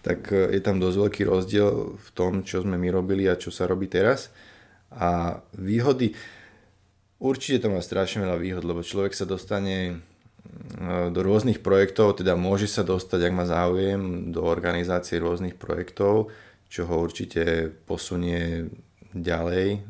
Tak 0.00 0.32
e, 0.32 0.56
je 0.56 0.60
tam 0.64 0.80
dosť 0.80 0.96
veľký 0.96 1.22
rozdiel 1.28 2.00
v 2.00 2.08
tom, 2.16 2.40
čo 2.40 2.64
sme 2.64 2.80
my 2.80 2.88
robili 2.88 3.28
a 3.28 3.36
čo 3.36 3.52
sa 3.52 3.68
robí 3.68 3.92
teraz. 3.92 4.32
A 4.90 5.38
výhody, 5.54 6.16
určite 7.20 7.62
to 7.62 7.68
má 7.68 7.84
strašne 7.84 8.24
veľa 8.24 8.40
výhod, 8.40 8.64
lebo 8.64 8.80
človek 8.80 9.12
sa 9.12 9.28
dostane 9.28 10.00
do 11.10 11.20
rôznych 11.20 11.60
projektov, 11.60 12.16
teda 12.20 12.32
môže 12.38 12.64
sa 12.64 12.80
dostať, 12.80 13.28
ak 13.28 13.36
má 13.36 13.44
záujem, 13.44 14.32
do 14.32 14.46
organizácie 14.46 15.20
rôznych 15.20 15.60
projektov, 15.60 16.32
čo 16.70 16.88
ho 16.88 16.96
určite 17.02 17.68
posunie 17.84 18.70
ďalej, 19.12 19.82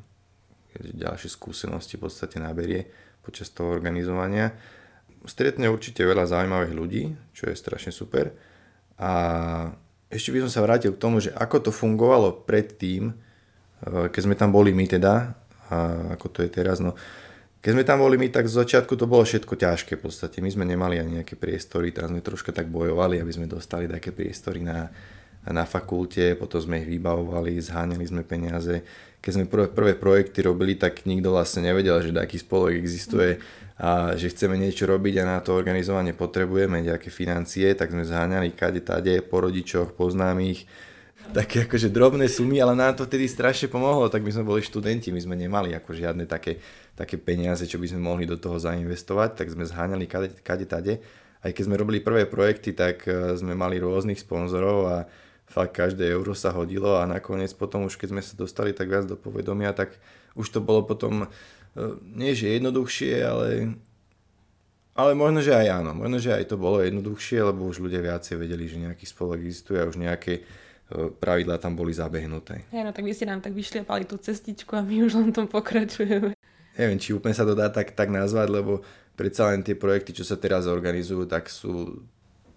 ďalšie 0.81 1.29
skúsenosti 1.31 2.01
v 2.01 2.09
podstate 2.09 2.41
naberie 2.41 2.89
počas 3.21 3.53
toho 3.53 3.71
organizovania. 3.71 4.57
Stretne 5.29 5.69
určite 5.69 6.03
veľa 6.03 6.25
zaujímavých 6.25 6.75
ľudí, 6.75 7.03
čo 7.37 7.53
je 7.53 7.55
strašne 7.55 7.93
super. 7.93 8.33
A 8.97 9.13
ešte 10.09 10.33
by 10.33 10.49
som 10.49 10.51
sa 10.51 10.65
vrátil 10.65 10.97
k 10.97 11.03
tomu, 11.03 11.21
že 11.21 11.31
ako 11.37 11.69
to 11.69 11.71
fungovalo 11.71 12.43
predtým, 12.49 13.13
keď 13.85 14.21
sme 14.21 14.35
tam 14.35 14.51
boli 14.51 14.73
my 14.73 14.89
teda, 14.89 15.37
a 15.71 15.77
ako 16.17 16.27
to 16.33 16.39
je 16.43 16.51
teraz, 16.51 16.81
no 16.81 16.97
keď 17.61 17.71
sme 17.77 17.85
tam 17.85 18.01
boli 18.01 18.17
my, 18.17 18.33
tak 18.33 18.49
z 18.49 18.57
začiatku 18.57 18.97
to 18.97 19.05
bolo 19.05 19.21
všetko 19.21 19.53
ťažké 19.53 20.01
v 20.01 20.03
podstate. 20.09 20.41
My 20.41 20.49
sme 20.49 20.65
nemali 20.65 20.97
ani 20.97 21.21
nejaké 21.21 21.37
priestory, 21.37 21.93
tam 21.93 22.17
sme 22.17 22.25
troška 22.25 22.57
tak 22.57 22.73
bojovali, 22.73 23.21
aby 23.21 23.33
sme 23.37 23.45
dostali 23.45 23.85
také 23.85 24.17
priestory 24.17 24.65
na, 24.65 24.89
na 25.45 25.69
fakulte, 25.69 26.41
potom 26.41 26.57
sme 26.57 26.81
ich 26.81 26.89
vybavovali, 26.89 27.61
zháňali 27.61 28.05
sme 28.09 28.25
peniaze. 28.25 28.81
Keď 29.21 29.33
sme 29.37 29.45
prvé, 29.45 29.69
prvé 29.69 29.93
projekty 29.93 30.41
robili, 30.41 30.81
tak 30.81 31.05
nikto 31.05 31.37
vlastne 31.37 31.69
nevedel, 31.69 32.01
že 32.01 32.17
taký 32.17 32.41
spolok 32.41 32.73
existuje 32.73 33.37
a 33.77 34.17
že 34.17 34.33
chceme 34.33 34.57
niečo 34.57 34.89
robiť 34.89 35.21
a 35.21 35.37
na 35.37 35.39
to 35.45 35.53
organizovanie 35.53 36.17
potrebujeme 36.17 36.81
nejaké 36.81 37.13
financie, 37.13 37.73
tak 37.77 37.93
sme 37.93 38.09
zháňali 38.09 38.57
kade 38.57 38.81
tade, 38.81 39.21
po 39.21 39.45
rodičoch, 39.45 39.93
po 39.97 40.09
známych, 40.09 40.65
také 41.31 41.65
akože 41.65 41.89
drobné 41.89 42.27
sumy, 42.27 42.59
ale 42.59 42.75
nám 42.75 42.99
to 42.99 43.07
vtedy 43.07 43.31
strašne 43.31 43.71
pomohlo, 43.71 44.11
tak 44.11 44.27
my 44.27 44.31
sme 44.35 44.45
boli 44.45 44.61
študenti, 44.61 45.15
my 45.15 45.21
sme 45.23 45.39
nemali 45.39 45.73
ako 45.73 45.95
žiadne 45.95 46.27
také, 46.27 46.59
také 46.99 47.17
peniaze, 47.17 47.65
čo 47.65 47.79
by 47.79 47.87
sme 47.87 48.03
mohli 48.03 48.27
do 48.27 48.35
toho 48.35 48.59
zainvestovať, 48.59 49.39
tak 49.39 49.47
sme 49.55 49.65
zháňali 49.65 50.05
kade, 50.11 50.29
kade 50.43 50.67
tade. 50.67 50.99
Aj 51.41 51.51
keď 51.55 51.63
sme 51.71 51.81
robili 51.81 52.05
prvé 52.05 52.29
projekty, 52.29 52.77
tak 52.77 53.07
e, 53.09 53.39
sme 53.39 53.57
mali 53.57 53.81
rôznych 53.81 54.21
sponzorov 54.21 54.79
a 54.91 54.97
fakt 55.49 55.73
každé 55.73 56.05
euro 56.13 56.37
sa 56.37 56.53
hodilo 56.53 57.01
a 57.01 57.09
nakoniec 57.09 57.57
potom 57.57 57.89
už 57.89 57.97
keď 57.97 58.09
sme 58.13 58.23
sa 58.23 58.35
dostali 58.37 58.77
tak 58.77 58.93
viac 58.93 59.09
do 59.09 59.17
povedomia, 59.17 59.73
tak 59.73 59.97
už 60.37 60.53
to 60.53 60.61
bolo 60.61 60.85
potom 60.85 61.25
e, 61.25 61.27
nie 62.13 62.37
že 62.37 62.61
jednoduchšie, 62.61 63.15
ale 63.25 63.47
ale 64.91 65.17
možno, 65.17 65.41
že 65.41 65.57
aj 65.57 65.81
áno. 65.81 65.97
Možno, 65.97 66.21
že 66.21 66.35
aj 66.35 66.51
to 66.51 66.61
bolo 66.61 66.83
jednoduchšie, 66.85 67.41
lebo 67.41 67.65
už 67.65 67.81
ľudia 67.81 68.05
viacej 68.05 68.37
vedeli, 68.37 68.69
že 68.69 68.85
nejaký 68.85 69.09
spolok 69.09 69.41
existuje 69.41 69.81
a 69.81 69.89
už 69.89 69.97
nejaké 69.97 70.45
pravidlá 71.23 71.59
tam 71.63 71.79
boli 71.79 71.95
zabehnuté. 71.95 72.67
Hej, 72.75 72.83
no 72.83 72.91
tak 72.91 73.07
vy 73.07 73.15
ste 73.15 73.31
nám 73.31 73.39
tak 73.39 73.55
vyšliapali 73.55 74.05
tú 74.05 74.19
cestičku 74.19 74.75
a 74.75 74.83
my 74.83 75.07
už 75.07 75.23
len 75.23 75.31
tom 75.31 75.47
pokračujeme. 75.47 76.35
Neviem, 76.75 76.99
či 76.99 77.15
úplne 77.15 77.35
sa 77.35 77.47
to 77.47 77.55
dá 77.55 77.71
tak, 77.71 77.95
tak 77.95 78.11
nazvať, 78.11 78.49
lebo 78.51 78.83
predsa 79.15 79.51
len 79.51 79.63
tie 79.63 79.79
projekty, 79.79 80.17
čo 80.17 80.25
sa 80.27 80.35
teraz 80.39 80.67
organizujú, 80.67 81.27
tak 81.31 81.47
sú 81.47 82.03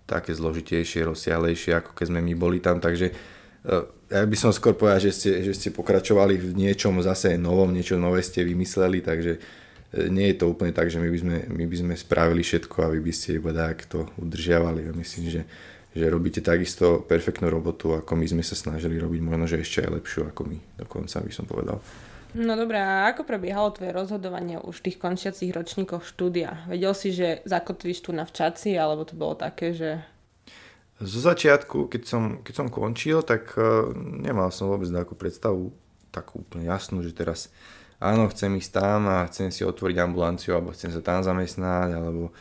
také 0.04 0.34
zložitejšie, 0.36 1.08
rozsiahlejšie, 1.08 1.78
ako 1.78 1.96
keď 1.96 2.06
sme 2.12 2.20
my 2.22 2.34
boli 2.36 2.60
tam, 2.60 2.78
takže 2.82 3.10
e, 3.10 3.14
ja 4.12 4.26
by 4.28 4.38
som 4.38 4.52
skôr 4.52 4.76
povedal, 4.76 5.00
že 5.00 5.12
ste, 5.16 5.32
že 5.42 5.54
ste 5.56 5.70
pokračovali 5.72 6.36
v 6.36 6.50
niečom 6.54 7.00
zase 7.00 7.40
novom, 7.40 7.72
niečo 7.72 7.96
nové 7.96 8.20
ste 8.22 8.44
vymysleli, 8.44 9.00
takže 9.00 9.34
nie 9.94 10.34
je 10.34 10.38
to 10.42 10.50
úplne 10.50 10.74
tak, 10.74 10.90
že 10.90 10.98
my 10.98 11.06
by 11.06 11.20
sme, 11.22 11.38
my 11.54 11.66
by 11.70 11.78
sme 11.78 11.94
spravili 11.94 12.42
všetko 12.42 12.78
a 12.82 12.92
vy 12.98 13.00
by 13.00 13.14
ste 13.14 13.38
iba 13.38 13.54
tak 13.54 13.86
to 13.86 14.10
udržiavali. 14.18 14.90
Ja 14.90 14.94
myslím, 14.98 15.30
že, 15.30 15.42
že 15.94 16.10
robíte 16.10 16.42
takisto 16.42 17.06
perfektnú 17.06 17.54
robotu, 17.54 17.94
ako 17.94 18.18
my 18.18 18.26
sme 18.26 18.44
sa 18.44 18.58
snažili 18.58 18.98
robiť, 18.98 19.22
možno, 19.22 19.46
že 19.46 19.62
ešte 19.62 19.86
aj 19.86 20.02
lepšiu 20.02 20.22
ako 20.34 20.42
my, 20.50 20.58
dokonca 20.82 21.22
by 21.22 21.32
som 21.32 21.46
povedal. 21.46 21.78
No 22.34 22.58
dobré, 22.58 22.82
a 22.82 23.14
ako 23.14 23.30
prebiehalo 23.30 23.70
tvoje 23.78 23.94
rozhodovanie 23.94 24.58
už 24.58 24.82
v 24.82 24.86
tých 24.90 24.98
končiacich 24.98 25.54
ročníkoch 25.54 26.02
štúdia? 26.02 26.66
Vedel 26.66 26.98
si, 26.98 27.14
že 27.14 27.46
zakotvíš 27.46 28.02
tu 28.02 28.10
na 28.10 28.26
včaci, 28.26 28.74
alebo 28.74 29.06
to 29.06 29.14
bolo 29.14 29.38
také, 29.38 29.70
že... 29.78 30.02
Zo 30.98 31.22
začiatku, 31.22 31.94
keď 31.94 32.02
som, 32.10 32.24
keď 32.42 32.54
som 32.58 32.68
končil, 32.74 33.22
tak 33.22 33.54
uh, 33.54 33.94
nemal 33.94 34.50
som 34.50 34.66
vôbec 34.74 34.90
takú 34.90 35.14
predstavu, 35.14 35.78
takú 36.10 36.42
úplne 36.42 36.66
jasnú, 36.66 37.06
že 37.06 37.14
teraz 37.14 37.54
áno, 38.02 38.26
chcem 38.34 38.50
ísť 38.58 38.72
tam 38.82 39.06
a 39.14 39.30
chcem 39.30 39.54
si 39.54 39.62
otvoriť 39.62 39.98
ambulanciu 40.02 40.58
alebo 40.58 40.74
chcem 40.74 40.90
sa 40.90 41.06
tam 41.06 41.22
zamestnať 41.22 41.96
alebo 41.96 42.34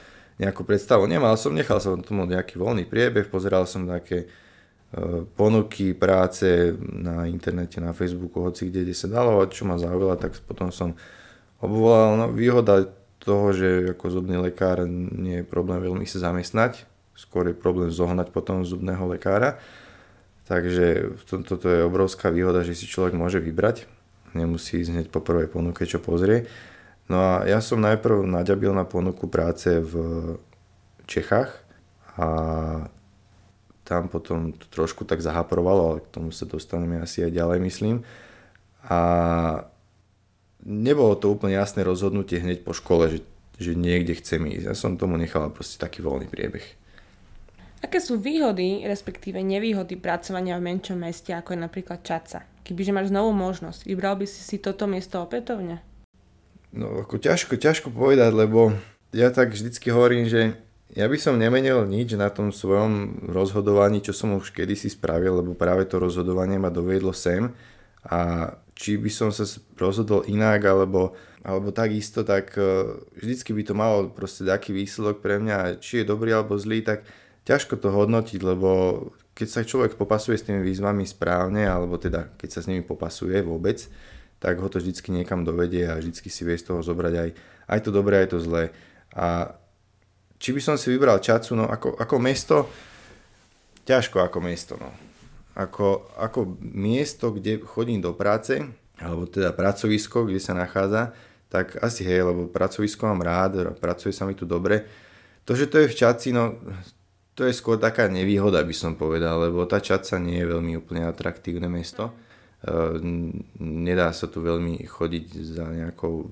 nejakú 0.43 0.67
predstavu. 0.67 1.07
Nemal 1.07 1.39
som, 1.39 1.55
nechal 1.55 1.79
som 1.79 2.03
tomu 2.03 2.27
nejaký 2.27 2.59
voľný 2.59 2.85
priebeh, 2.85 3.31
pozeral 3.31 3.65
som 3.71 3.87
také 3.87 4.27
e, 4.27 4.27
ponuky 5.39 5.95
práce 5.95 6.75
na 6.83 7.31
internete, 7.31 7.79
na 7.79 7.95
Facebooku, 7.95 8.43
hoci 8.43 8.69
kde, 8.69 8.91
kde 8.91 8.95
sa 8.99 9.07
dalo, 9.07 9.47
čo 9.47 9.63
ma 9.63 9.79
zaujalo, 9.79 10.19
tak 10.19 10.35
potom 10.43 10.75
som 10.75 10.99
obvolal. 11.63 12.19
No, 12.19 12.27
výhoda 12.35 12.91
toho, 13.23 13.55
že 13.55 13.95
ako 13.95 14.19
zubný 14.19 14.37
lekár 14.37 14.83
nie 14.91 15.41
je 15.41 15.47
problém 15.47 15.79
veľmi 15.79 16.05
sa 16.11 16.29
zamestnať, 16.29 16.85
skôr 17.15 17.49
je 17.49 17.57
problém 17.57 17.95
zohnať 17.95 18.35
potom 18.35 18.67
zubného 18.67 19.07
lekára. 19.07 19.63
Takže 20.51 21.17
toto 21.47 21.71
je 21.71 21.87
obrovská 21.87 22.29
výhoda, 22.35 22.67
že 22.67 22.75
si 22.75 22.91
človek 22.91 23.15
môže 23.15 23.39
vybrať 23.39 23.87
nemusí 24.35 24.81
ísť 24.81 24.91
hneď 24.93 25.07
po 25.13 25.21
prvej 25.21 25.49
ponuke, 25.49 25.85
čo 25.85 26.01
pozrie. 26.01 26.49
No 27.11 27.19
a 27.19 27.33
ja 27.45 27.59
som 27.59 27.83
najprv 27.83 28.25
naďabil 28.25 28.71
na 28.71 28.87
ponuku 28.87 29.27
práce 29.27 29.69
v 29.83 29.95
Čechách 31.07 31.51
a 32.17 32.29
tam 33.83 34.07
potom 34.07 34.55
to 34.55 34.65
trošku 34.71 35.03
tak 35.05 35.19
zahaprovalo, 35.21 35.83
ale 35.91 35.99
k 36.07 36.13
tomu 36.15 36.31
sa 36.31 36.47
dostaneme 36.47 37.03
asi 37.03 37.27
aj 37.27 37.35
ďalej, 37.35 37.59
myslím. 37.67 37.97
A 38.87 39.01
nebolo 40.63 41.19
to 41.19 41.35
úplne 41.35 41.59
jasné 41.59 41.83
rozhodnutie 41.83 42.39
hneď 42.39 42.63
po 42.63 42.73
škole, 42.73 43.11
že, 43.11 43.21
že 43.59 43.75
niekde 43.75 44.15
chcem 44.23 44.47
ísť. 44.47 44.67
Ja 44.71 44.75
som 44.79 44.95
tomu 44.97 45.19
nechal 45.19 45.51
proste 45.51 45.83
taký 45.83 46.01
voľný 46.01 46.31
priebeh. 46.31 46.65
Aké 47.83 47.99
sú 47.99 48.15
výhody, 48.15 48.87
respektíve 48.87 49.43
nevýhody 49.43 49.99
pracovania 49.99 50.55
v 50.55 50.71
menšom 50.71 51.03
meste, 51.03 51.35
ako 51.35 51.59
je 51.59 51.61
napríklad 51.67 52.07
Čaca? 52.07 52.47
Kebyže 52.63 52.95
máš 52.95 53.11
novú 53.11 53.35
možnosť, 53.35 53.91
vybral 53.91 54.15
by 54.15 54.27
si 54.31 54.39
si 54.39 54.63
toto 54.63 54.87
miesto 54.87 55.19
opätovne? 55.19 55.83
No 56.73 57.05
ako 57.05 57.21
ťažko, 57.21 57.61
ťažko 57.61 57.89
povedať, 57.93 58.33
lebo 58.33 58.73
ja 59.13 59.29
tak 59.29 59.53
vždycky 59.53 59.93
hovorím, 59.93 60.25
že 60.25 60.57
ja 60.93 61.09
by 61.09 61.17
som 61.17 61.41
nemenil 61.41 61.89
nič 61.89 62.17
na 62.17 62.29
tom 62.29 62.53
svojom 62.53 63.25
rozhodovaní, 63.33 64.05
čo 64.05 64.13
som 64.13 64.37
už 64.37 64.53
kedysi 64.53 64.93
spravil, 64.93 65.41
lebo 65.41 65.57
práve 65.57 65.89
to 65.89 66.01
rozhodovanie 66.01 66.61
ma 66.61 66.69
dovedlo 66.69 67.17
sem. 67.17 67.53
A 68.09 68.53
či 68.73 68.97
by 68.97 69.09
som 69.13 69.29
sa 69.33 69.45
rozhodol 69.77 70.25
inak 70.29 70.65
alebo, 70.65 71.17
alebo 71.45 71.73
takisto, 71.73 72.25
tak 72.25 72.57
e, 72.57 72.99
vždycky 73.21 73.57
by 73.57 73.63
to 73.65 73.75
malo 73.77 73.99
proste 74.13 74.45
taký 74.45 74.73
výsledok 74.73 75.25
pre 75.25 75.41
mňa, 75.41 75.81
či 75.81 76.03
je 76.03 76.09
dobrý 76.09 76.35
alebo 76.35 76.61
zlý, 76.61 76.85
tak 76.85 77.05
ťažko 77.49 77.79
to 77.79 77.89
hodnotiť, 77.93 78.41
lebo 78.43 78.71
keď 79.33 79.49
sa 79.49 79.61
človek 79.65 79.97
popasuje 79.97 80.37
s 80.37 80.45
tými 80.45 80.61
výzvami 80.61 81.09
správne, 81.09 81.65
alebo 81.65 81.97
teda 81.97 82.33
keď 82.37 82.49
sa 82.53 82.61
s 82.61 82.69
nimi 82.69 82.85
popasuje 82.85 83.41
vôbec, 83.41 83.89
tak 84.43 84.59
ho 84.59 84.67
to 84.67 84.83
vždycky 84.83 85.15
niekam 85.15 85.47
dovedie 85.47 85.87
a 85.87 85.95
vždycky 85.95 86.27
si 86.27 86.43
vie 86.43 86.59
z 86.59 86.67
toho 86.67 86.83
zobrať 86.83 87.15
aj, 87.15 87.31
aj 87.71 87.81
to 87.87 87.91
dobré, 87.95 88.27
aj 88.27 88.35
to 88.35 88.43
zlé. 88.43 88.75
A 89.15 89.55
či 90.43 90.51
by 90.51 90.59
som 90.59 90.75
si 90.75 90.91
vybral 90.91 91.23
Čacu, 91.23 91.55
no 91.55 91.71
ako, 91.71 91.95
ako 91.95 92.15
mesto, 92.19 92.67
ťažko 93.87 94.19
ako 94.27 94.39
mesto, 94.43 94.75
no. 94.75 94.91
Ako, 95.55 96.11
ako 96.19 96.59
miesto, 96.59 97.31
kde 97.31 97.63
chodím 97.63 98.03
do 98.03 98.19
práce, 98.19 98.59
alebo 98.99 99.31
teda 99.31 99.55
pracovisko, 99.55 100.27
kde 100.27 100.43
sa 100.43 100.59
nachádza, 100.59 101.15
tak 101.47 101.79
asi 101.79 102.03
hej, 102.03 102.27
lebo 102.27 102.51
pracovisko 102.51 103.07
mám 103.07 103.23
rád, 103.23 103.79
pracuje 103.79 104.11
sa 104.11 104.27
mi 104.27 104.35
tu 104.35 104.43
dobre. 104.43 104.83
To, 105.47 105.55
že 105.55 105.71
to 105.71 105.79
je 105.79 105.93
v 105.93 105.99
Čaci, 106.03 106.35
no 106.35 106.59
to 107.39 107.47
je 107.47 107.55
skôr 107.55 107.79
taká 107.79 108.11
nevýhoda, 108.11 108.65
by 108.67 108.75
som 108.75 108.99
povedal, 108.99 109.39
lebo 109.39 109.63
tá 109.71 109.79
Čaca 109.79 110.19
nie 110.19 110.43
je 110.43 110.51
veľmi 110.51 110.73
úplne 110.81 111.07
atraktívne 111.07 111.71
mesto. 111.71 112.11
E, 112.63 112.99
nedá 113.59 114.15
sa 114.15 114.31
tu 114.31 114.41
veľmi 114.43 114.87
chodiť 114.87 115.25
za 115.43 115.67
nejakou 115.67 116.31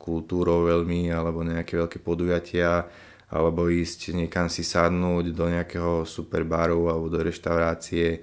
kultúrou 0.00 0.64
veľmi, 0.64 1.12
alebo 1.12 1.44
nejaké 1.44 1.76
veľké 1.76 1.98
podujatia, 2.00 2.88
alebo 3.28 3.68
ísť 3.68 4.16
niekam 4.16 4.48
si 4.48 4.64
sadnúť 4.64 5.36
do 5.36 5.46
nejakého 5.52 6.08
super 6.08 6.48
alebo 6.48 7.12
do 7.12 7.20
reštaurácie. 7.20 8.06
E, 8.16 8.20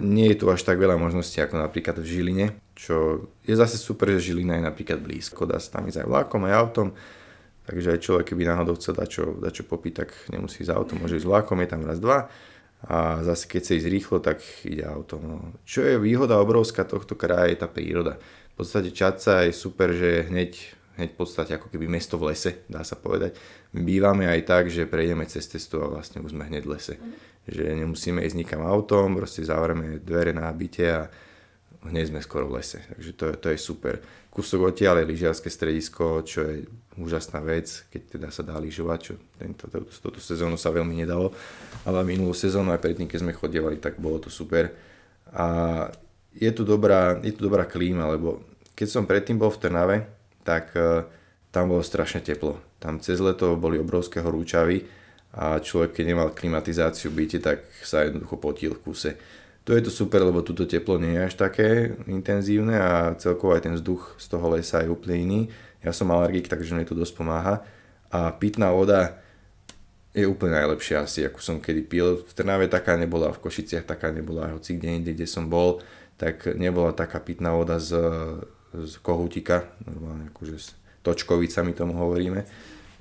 nie 0.00 0.32
je 0.32 0.40
tu 0.40 0.48
až 0.48 0.64
tak 0.64 0.80
veľa 0.80 0.96
možností 0.96 1.44
ako 1.44 1.60
napríklad 1.60 2.00
v 2.00 2.08
Žiline, 2.08 2.46
čo 2.72 3.28
je 3.44 3.54
zase 3.54 3.76
super, 3.76 4.08
že 4.16 4.32
Žilina 4.32 4.56
je 4.56 4.68
napríklad 4.68 5.04
blízko, 5.04 5.44
dá 5.44 5.60
sa 5.60 5.78
tam 5.78 5.86
ísť 5.86 6.02
aj 6.02 6.08
vlakom, 6.08 6.42
aj 6.48 6.54
autom 6.56 6.88
Takže 7.66 7.98
aj 7.98 8.00
človek, 8.00 8.26
keby 8.30 8.46
náhodou 8.46 8.78
chcel 8.78 8.94
dať 8.94 9.08
čo, 9.10 9.24
dať 9.42 9.52
čo 9.58 9.64
popiť, 9.66 9.92
tak 9.92 10.14
nemusí 10.30 10.62
ísť 10.62 10.70
autom, 10.70 11.02
môže 11.02 11.18
ísť 11.18 11.26
vlakom, 11.26 11.58
je 11.58 11.68
tam 11.68 11.82
raz, 11.82 11.98
dva. 11.98 12.30
A 12.84 13.24
zase 13.24 13.48
keď 13.48 13.60
chce 13.64 13.72
ísť 13.80 13.88
rýchlo, 13.88 14.16
tak 14.20 14.44
ide 14.68 14.84
autom. 14.84 15.20
No. 15.24 15.36
Čo 15.64 15.80
je 15.82 15.96
výhoda 15.96 16.36
obrovská 16.36 16.84
tohto 16.84 17.16
kraja, 17.16 17.48
je 17.48 17.58
tá 17.58 17.68
príroda. 17.68 18.20
V 18.52 18.64
podstate 18.64 18.92
Čaca 18.92 19.48
je 19.48 19.52
super, 19.56 19.96
že 19.96 20.06
je 20.06 20.20
hneď, 20.28 20.52
hneď 21.00 21.08
v 21.12 21.18
podstate 21.18 21.56
ako 21.56 21.72
keby 21.72 21.88
mesto 21.88 22.20
v 22.20 22.32
lese, 22.32 22.62
dá 22.68 22.84
sa 22.84 22.96
povedať. 22.96 23.36
My 23.72 23.80
bývame 23.84 24.28
aj 24.28 24.40
tak, 24.44 24.64
že 24.68 24.88
prejdeme 24.88 25.24
cez 25.28 25.48
cestu 25.48 25.80
a 25.80 25.88
vlastne 25.88 26.20
už 26.20 26.36
sme 26.36 26.48
hneď 26.48 26.62
v 26.64 26.72
lese. 26.72 26.94
Mm. 26.96 27.12
Že 27.46 27.62
nemusíme 27.84 28.20
ísť 28.22 28.36
nikam 28.36 28.62
autom, 28.64 29.16
proste 29.16 29.44
zavrieme 29.44 30.00
dvere 30.00 30.32
na 30.36 30.48
byte 30.52 30.86
a 30.88 31.02
hneď 31.88 32.12
sme 32.12 32.20
skoro 32.24 32.48
v 32.48 32.60
lese. 32.60 32.80
Takže 32.92 33.12
to, 33.16 33.24
to 33.36 33.48
je 33.52 33.58
super 33.60 34.00
kúsok 34.36 34.68
odtiaľ 34.68 35.00
je 35.00 35.16
lyžiarske 35.16 35.48
stredisko, 35.48 36.20
čo 36.20 36.44
je 36.44 36.68
úžasná 36.96 37.40
vec, 37.44 37.84
keď 37.92 38.02
teda 38.18 38.28
sa 38.32 38.42
dá 38.42 38.56
lyžovať, 38.56 38.98
čo 39.00 39.12
tento, 39.36 39.64
toto 40.00 40.20
sezónu 40.20 40.56
sa 40.56 40.72
veľmi 40.72 40.96
nedalo, 40.96 41.32
ale 41.84 42.04
minulú 42.04 42.32
sezónu 42.32 42.72
aj 42.72 42.80
predtým, 42.80 43.08
keď 43.08 43.18
sme 43.22 43.36
chodievali, 43.36 43.76
tak 43.76 44.00
bolo 44.00 44.20
to 44.20 44.32
super. 44.32 44.72
A 45.32 45.46
je 46.32 46.50
tu 46.52 46.64
dobrá, 46.64 47.20
je 47.20 47.32
tu 47.36 47.44
dobrá 47.44 47.68
klíma, 47.68 48.08
lebo 48.12 48.44
keď 48.76 48.88
som 48.88 49.08
predtým 49.08 49.40
bol 49.40 49.52
v 49.52 49.60
Trnave, 49.60 49.96
tak 50.44 50.72
uh, 50.76 51.04
tam 51.52 51.72
bolo 51.72 51.84
strašne 51.84 52.20
teplo. 52.20 52.60
Tam 52.76 53.00
cez 53.00 53.20
leto 53.20 53.56
boli 53.56 53.80
obrovské 53.80 54.20
horúčavy 54.20 54.84
a 55.36 55.60
človek, 55.60 55.96
keď 56.00 56.04
nemal 56.04 56.28
klimatizáciu 56.36 57.12
byte, 57.12 57.40
tak 57.40 57.64
sa 57.84 58.04
jednoducho 58.04 58.36
potil 58.36 58.72
v 58.76 58.82
kuse 58.84 59.10
tu 59.66 59.74
je 59.74 59.82
to 59.82 59.90
super, 59.90 60.22
lebo 60.22 60.46
túto 60.46 60.62
teplo 60.62 60.94
nie 60.94 61.18
je 61.18 61.26
až 61.26 61.34
také 61.34 61.98
intenzívne 62.06 62.78
a 62.78 63.18
celkovo 63.18 63.50
aj 63.50 63.66
ten 63.66 63.74
vzduch 63.74 64.14
z 64.14 64.26
toho 64.30 64.46
lesa 64.54 64.86
je 64.86 64.94
úplne 64.94 65.16
iný. 65.26 65.40
Ja 65.84 65.92
som 65.92 66.12
alergik, 66.12 66.48
takže 66.48 66.76
mi 66.76 66.84
to 66.84 66.96
dosť 66.96 67.14
pomáha. 67.16 67.64
A 68.12 68.32
pitná 68.32 68.70
voda 68.72 69.18
je 70.16 70.24
úplne 70.24 70.56
najlepšia 70.56 71.04
asi, 71.04 71.28
ako 71.28 71.38
som 71.44 71.56
kedy 71.60 71.82
pil. 71.84 72.24
V 72.24 72.32
Trnave 72.32 72.72
taká 72.72 72.96
nebola, 72.96 73.34
v 73.36 73.42
Košiciach 73.44 73.84
taká 73.84 74.08
nebola, 74.08 74.56
hoci 74.56 74.80
kde 74.80 74.88
inde, 74.96 75.12
kde 75.12 75.28
som 75.28 75.52
bol, 75.52 75.84
tak 76.16 76.48
nebola 76.56 76.96
taká 76.96 77.20
pitná 77.20 77.52
voda 77.52 77.76
z, 77.76 78.00
z 78.72 78.96
kohútika, 79.04 79.68
normálne 79.84 80.32
akože 80.32 80.56
s 80.56 80.72
točkovicami 81.04 81.76
tomu 81.76 81.92
hovoríme. 82.00 82.48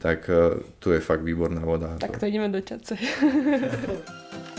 Tak 0.04 0.20
uh, 0.28 0.60
tu 0.78 0.92
je 0.92 1.00
fakt 1.00 1.24
výborná 1.24 1.64
voda. 1.64 1.96
Tak 1.96 2.20
to 2.20 2.28
ideme 2.28 2.52
do 2.52 2.60
čace. 2.60 3.00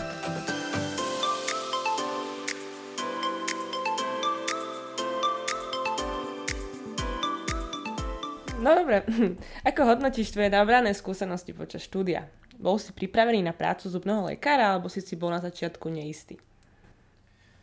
No 8.67 8.75
dobre, 8.75 9.07
ako 9.71 9.95
hodnotíš 9.95 10.35
tvoje 10.35 10.51
nabrané 10.51 10.91
skúsenosti 10.91 11.55
počas 11.55 11.87
štúdia? 11.87 12.27
Bol 12.59 12.83
si 12.83 12.91
pripravený 12.91 13.47
na 13.47 13.55
prácu 13.55 13.87
zubného 13.87 14.27
lekára, 14.27 14.75
alebo 14.75 14.91
si 14.91 14.99
si 14.99 15.15
bol 15.15 15.31
na 15.31 15.39
začiatku 15.39 15.87
neistý? 15.87 16.35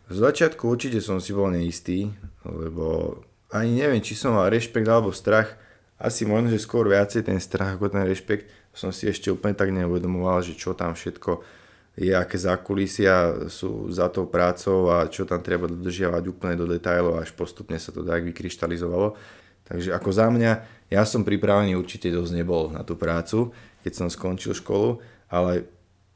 Z 0.08 0.24
začiatku 0.24 0.64
určite 0.64 1.04
som 1.04 1.20
si 1.20 1.36
bol 1.36 1.52
neistý, 1.52 2.08
lebo 2.48 3.20
ani 3.52 3.84
neviem, 3.84 4.00
či 4.00 4.16
som 4.16 4.40
mal 4.40 4.48
rešpekt 4.48 4.88
alebo 4.88 5.12
strach. 5.12 5.60
Asi 6.00 6.24
možno, 6.24 6.48
že 6.48 6.64
skôr 6.64 6.88
viacej 6.88 7.28
ten 7.28 7.40
strach 7.44 7.76
ako 7.76 7.92
ten 7.92 8.08
rešpekt. 8.08 8.48
Som 8.72 8.96
si 8.96 9.12
ešte 9.12 9.28
úplne 9.28 9.60
tak 9.60 9.76
neuvedomoval, 9.76 10.40
že 10.40 10.56
čo 10.56 10.72
tam 10.72 10.96
všetko 10.96 11.44
je, 12.00 12.16
aké 12.16 12.40
zákulisia 12.40 13.46
sú 13.52 13.92
za 13.92 14.08
tou 14.08 14.26
prácou 14.26 14.90
a 14.90 15.06
čo 15.12 15.28
tam 15.28 15.44
treba 15.44 15.68
dodržiavať 15.68 16.24
úplne 16.26 16.56
do 16.58 16.66
detajlov, 16.66 17.20
až 17.20 17.36
postupne 17.36 17.78
sa 17.78 17.92
to 17.92 18.02
tak 18.02 18.24
vykryštalizovalo. 18.24 19.14
Takže 19.64 19.96
ako 19.96 20.10
za 20.12 20.28
mňa, 20.28 20.52
ja 20.94 21.10
som 21.10 21.26
pripravený 21.26 21.74
určite 21.74 22.14
dosť 22.14 22.32
nebol 22.38 22.70
na 22.70 22.86
tú 22.86 22.94
prácu, 22.94 23.50
keď 23.82 23.94
som 23.98 24.08
skončil 24.14 24.54
školu, 24.54 25.02
ale 25.34 25.66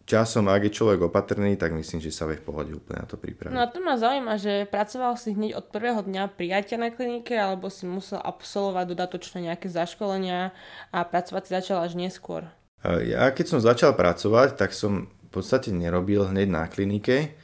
časom, 0.06 0.48
ak 0.48 0.70
je 0.70 0.78
človek 0.78 1.10
opatrný, 1.10 1.58
tak 1.58 1.74
myslím, 1.74 1.98
že 2.00 2.14
sa 2.14 2.30
vie 2.30 2.38
v 2.38 2.46
pohode 2.46 2.72
úplne 2.78 3.02
na 3.02 3.08
to 3.10 3.18
pripraviť. 3.18 3.58
No 3.58 3.66
a 3.66 3.68
to 3.68 3.82
ma 3.82 3.98
zaujíma, 3.98 4.38
že 4.38 4.70
pracoval 4.70 5.18
si 5.18 5.34
hneď 5.34 5.58
od 5.58 5.66
prvého 5.74 6.00
dňa 6.06 6.32
prijatia 6.38 6.78
na 6.78 6.94
klinike, 6.94 7.34
alebo 7.36 7.68
si 7.74 7.90
musel 7.90 8.22
absolvovať 8.22 8.86
dodatočne 8.94 9.50
nejaké 9.50 9.68
zaškolenia 9.68 10.56
a 10.94 11.00
pracovať 11.02 11.42
si 11.44 11.52
začal 11.58 11.84
až 11.84 11.98
neskôr? 11.98 12.48
Ja 12.86 13.34
keď 13.34 13.46
som 13.52 13.60
začal 13.60 13.98
pracovať, 13.98 14.56
tak 14.56 14.72
som 14.72 15.10
v 15.10 15.30
podstate 15.34 15.76
nerobil 15.76 16.24
hneď 16.24 16.48
na 16.48 16.64
klinike. 16.72 17.36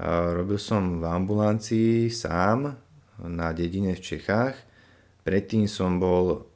Robil 0.00 0.58
som 0.58 0.98
v 0.98 1.06
ambulancii 1.06 2.10
sám 2.10 2.74
na 3.22 3.54
dedine 3.54 3.94
v 3.94 4.02
Čechách. 4.02 4.58
Predtým 5.22 5.70
som 5.70 6.02
bol 6.02 6.50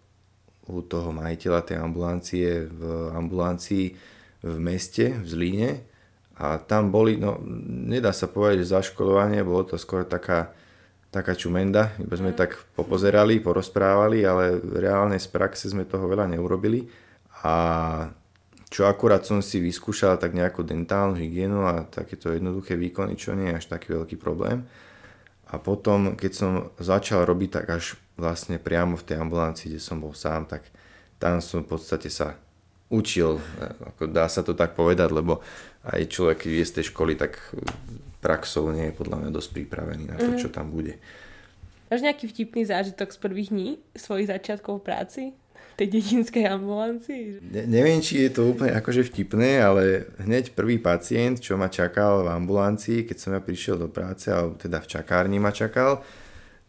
u 0.70 0.82
toho 0.82 1.10
majiteľa 1.10 1.60
tej 1.66 1.76
ambulancie 1.82 2.66
v 2.70 2.80
ambulancii 3.14 3.86
v 4.42 4.56
meste, 4.58 5.18
v 5.22 5.26
Zlíne. 5.26 5.70
A 6.38 6.58
tam 6.58 6.90
boli, 6.90 7.18
no 7.18 7.38
nedá 7.66 8.10
sa 8.10 8.26
povedať, 8.26 8.66
že 8.66 8.74
zaškolovanie, 8.74 9.46
bolo 9.46 9.62
to 9.62 9.76
skôr 9.78 10.02
taká, 10.02 10.50
taká 11.14 11.38
čumenda, 11.38 11.94
iba 12.02 12.18
sme 12.18 12.34
mm. 12.34 12.38
tak 12.38 12.58
popozerali, 12.74 13.38
porozprávali, 13.38 14.26
ale 14.26 14.58
reálne 14.58 15.20
z 15.20 15.28
praxe 15.30 15.70
sme 15.70 15.86
toho 15.86 16.08
veľa 16.10 16.26
neurobili. 16.26 16.88
A 17.46 17.54
čo 18.72 18.88
akurát 18.88 19.22
som 19.28 19.44
si 19.44 19.60
vyskúšal 19.60 20.16
tak 20.16 20.32
nejakú 20.32 20.64
dentálnu 20.64 21.20
hygienu 21.20 21.68
a 21.68 21.84
takéto 21.84 22.32
jednoduché 22.32 22.80
výkony, 22.80 23.14
čo 23.20 23.36
nie 23.36 23.52
je 23.52 23.58
až 23.60 23.66
taký 23.68 23.92
veľký 23.92 24.16
problém. 24.16 24.64
A 25.52 25.60
potom, 25.60 26.16
keď 26.16 26.32
som 26.32 26.52
začal 26.80 27.28
robiť 27.28 27.60
tak 27.60 27.66
až 27.68 27.84
vlastne 28.16 28.56
priamo 28.56 28.96
v 28.96 29.04
tej 29.04 29.20
ambulancii, 29.20 29.76
kde 29.76 29.82
som 29.84 30.00
bol 30.00 30.16
sám, 30.16 30.48
tak 30.48 30.64
tam 31.20 31.44
som 31.44 31.60
v 31.60 31.76
podstate 31.76 32.08
sa 32.08 32.40
učil, 32.88 33.36
ako 33.84 34.08
dá 34.08 34.28
sa 34.32 34.40
to 34.40 34.56
tak 34.56 34.72
povedať, 34.72 35.12
lebo 35.12 35.44
aj 35.84 36.08
človek, 36.08 36.44
keď 36.44 36.52
je 36.56 36.68
z 36.68 36.74
tej 36.80 36.84
školy, 36.92 37.12
tak 37.20 37.36
praxou 38.24 38.72
nie 38.72 38.92
je 38.92 38.96
podľa 38.96 39.16
mňa 39.18 39.30
dosť 39.32 39.50
pripravený 39.52 40.04
na 40.08 40.16
to, 40.16 40.32
mm. 40.32 40.40
čo 40.40 40.48
tam 40.48 40.72
bude. 40.72 40.96
Máš 41.92 42.00
nejaký 42.00 42.24
vtipný 42.32 42.64
zážitok 42.64 43.12
z 43.12 43.18
prvých 43.20 43.48
dní 43.52 43.68
svojich 43.92 44.32
začiatkov 44.32 44.80
v 44.80 44.86
práci? 44.88 45.22
Tej 45.82 45.98
dedinskej 45.98 46.46
ambulancii. 46.46 47.42
Ne, 47.42 47.66
neviem, 47.66 47.98
či 47.98 48.22
je 48.22 48.30
to 48.30 48.54
úplne 48.54 48.70
akože 48.78 49.02
vtipné, 49.10 49.58
ale 49.58 50.06
hneď 50.22 50.54
prvý 50.54 50.78
pacient, 50.78 51.42
čo 51.42 51.58
ma 51.58 51.66
čakal 51.66 52.22
v 52.22 52.32
ambulancii, 52.38 53.02
keď 53.02 53.16
som 53.18 53.34
ja 53.34 53.42
prišiel 53.42 53.82
do 53.82 53.90
práce, 53.90 54.30
alebo 54.30 54.54
teda 54.54 54.78
v 54.78 54.86
čakárni 54.86 55.42
ma 55.42 55.50
čakal, 55.50 56.06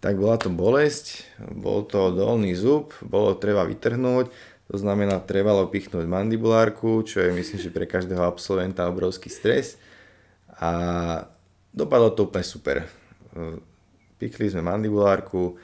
tak 0.02 0.18
bola 0.18 0.42
to 0.42 0.50
bolesť, 0.50 1.30
bol 1.54 1.86
to 1.86 2.10
dolný 2.12 2.58
zub, 2.58 2.98
bolo 3.06 3.38
treba 3.38 3.64
vytrhnúť, 3.70 4.34
to 4.74 4.76
znamená, 4.82 5.22
trebalo 5.22 5.70
pichnúť 5.70 6.10
mandibulárku, 6.10 7.06
čo 7.06 7.22
je 7.22 7.30
myslím, 7.30 7.60
že 7.62 7.70
pre 7.70 7.86
každého 7.86 8.26
absolventa 8.26 8.90
obrovský 8.90 9.30
stres. 9.30 9.78
A 10.58 10.72
dopadlo 11.70 12.10
to 12.10 12.26
úplne 12.26 12.48
super. 12.48 12.78
Pichli 14.18 14.50
sme 14.50 14.66
mandibulárku, 14.66 15.62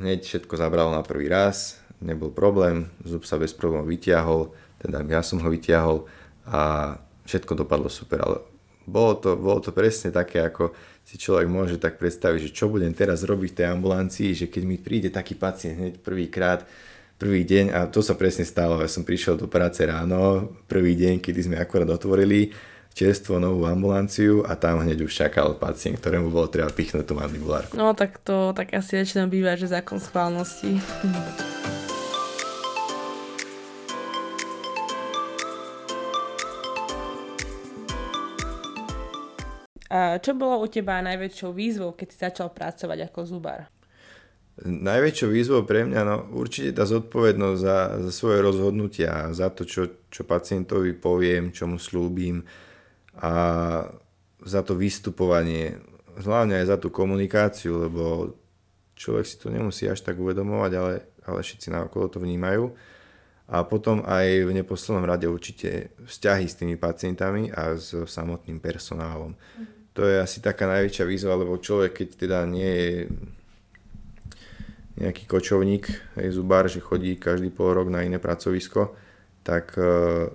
hneď 0.00 0.24
všetko 0.24 0.54
zabralo 0.56 0.94
na 0.94 1.04
prvý 1.04 1.28
raz, 1.28 1.83
nebol 2.04 2.28
problém, 2.30 2.92
zub 3.02 3.24
sa 3.24 3.40
bez 3.40 3.56
problémov 3.56 3.88
vytiahol, 3.88 4.52
teda 4.78 5.00
ja 5.08 5.24
som 5.24 5.40
ho 5.40 5.48
vytiahol 5.48 6.04
a 6.44 6.94
všetko 7.24 7.64
dopadlo 7.64 7.88
super, 7.88 8.20
ale 8.20 8.44
bolo 8.84 9.16
to, 9.16 9.32
bolo 9.40 9.64
to 9.64 9.72
presne 9.72 10.12
také, 10.12 10.44
ako 10.44 10.76
si 11.04 11.16
človek 11.16 11.48
môže 11.48 11.76
tak 11.80 11.96
predstaviť, 11.96 12.48
že 12.48 12.50
čo 12.52 12.68
budem 12.68 12.92
teraz 12.92 13.24
robiť 13.24 13.50
v 13.52 13.58
tej 13.60 13.66
ambulancii, 13.72 14.30
že 14.36 14.46
keď 14.52 14.62
mi 14.68 14.76
príde 14.76 15.08
taký 15.08 15.36
pacient 15.36 15.80
hneď 15.80 15.94
prvýkrát, 16.04 16.68
prvý 17.16 17.48
deň 17.48 17.72
a 17.72 17.80
to 17.88 18.04
sa 18.04 18.12
presne 18.18 18.44
stalo, 18.44 18.80
ja 18.84 18.90
som 18.90 19.06
prišiel 19.06 19.40
do 19.40 19.48
práce 19.48 19.80
ráno, 19.84 20.52
prvý 20.68 20.92
deň, 20.98 21.24
kedy 21.24 21.40
sme 21.48 21.56
akorát 21.56 21.88
otvorili 21.88 22.52
čerstvo 22.94 23.42
novú 23.42 23.66
ambulanciu 23.66 24.46
a 24.46 24.54
tam 24.54 24.78
hneď 24.84 25.02
už 25.02 25.12
čakal 25.12 25.58
pacient, 25.58 25.98
ktorému 25.98 26.30
bolo 26.30 26.46
treba 26.46 26.70
pichnúť 26.70 27.04
tú 27.04 27.18
mandibulárku. 27.18 27.74
No 27.74 27.92
tak 27.92 28.22
to 28.22 28.54
tak 28.54 28.70
asi 28.70 29.02
väčšinou 29.02 29.26
býva, 29.26 29.58
že 29.58 29.66
zákon 29.66 29.98
schválnosti. 29.98 30.78
čo 39.94 40.34
bolo 40.34 40.58
u 40.58 40.66
teba 40.66 40.98
najväčšou 41.06 41.54
výzvou, 41.54 41.94
keď 41.94 42.06
si 42.10 42.18
začal 42.18 42.50
pracovať 42.50 43.06
ako 43.06 43.20
zubar? 43.30 43.70
Najväčšou 44.62 45.30
výzvou 45.34 45.62
pre 45.66 45.86
mňa, 45.86 46.00
no 46.06 46.16
určite 46.34 46.78
tá 46.78 46.86
zodpovednosť 46.86 47.58
za, 47.58 47.78
za 48.06 48.10
svoje 48.10 48.38
rozhodnutia, 48.42 49.30
za 49.34 49.50
to, 49.50 49.66
čo, 49.66 50.06
čo 50.10 50.22
pacientovi 50.26 50.94
poviem, 50.94 51.50
čo 51.50 51.66
mu 51.70 51.78
slúbim 51.78 52.42
a 53.18 53.32
za 54.42 54.60
to 54.66 54.78
vystupovanie, 54.78 55.78
hlavne 56.22 56.62
aj 56.62 56.66
za 56.70 56.76
tú 56.78 56.90
komunikáciu, 56.90 57.86
lebo 57.86 58.34
človek 58.94 59.26
si 59.26 59.36
to 59.38 59.50
nemusí 59.50 59.86
až 59.90 60.02
tak 60.02 60.18
uvedomovať, 60.18 60.72
ale, 60.74 60.94
ale 61.26 61.38
všetci 61.42 61.70
okolo 61.90 62.06
to 62.10 62.18
vnímajú. 62.22 62.70
A 63.50 63.62
potom 63.66 64.02
aj 64.06 64.26
v 64.42 64.54
neposlednom 64.54 65.06
rade 65.06 65.26
určite 65.26 65.94
vzťahy 66.02 66.46
s 66.46 66.58
tými 66.58 66.74
pacientami 66.78 67.50
a 67.50 67.74
s 67.74 67.94
samotným 67.94 68.58
personálom. 68.58 69.34
Mm 69.34 69.83
to 69.94 70.02
je 70.02 70.18
asi 70.18 70.42
taká 70.42 70.66
najväčšia 70.66 71.06
výzva, 71.06 71.38
lebo 71.38 71.62
človek, 71.62 72.02
keď 72.02 72.08
teda 72.18 72.38
nie 72.50 72.66
je 72.66 72.94
nejaký 74.98 75.26
kočovník, 75.26 75.90
je 76.18 76.30
zubár, 76.34 76.66
že 76.66 76.82
chodí 76.82 77.14
každý 77.18 77.50
pol 77.50 77.78
rok 77.78 77.90
na 77.90 78.02
iné 78.02 78.18
pracovisko, 78.18 78.94
tak 79.46 79.74
uh, 79.78 80.30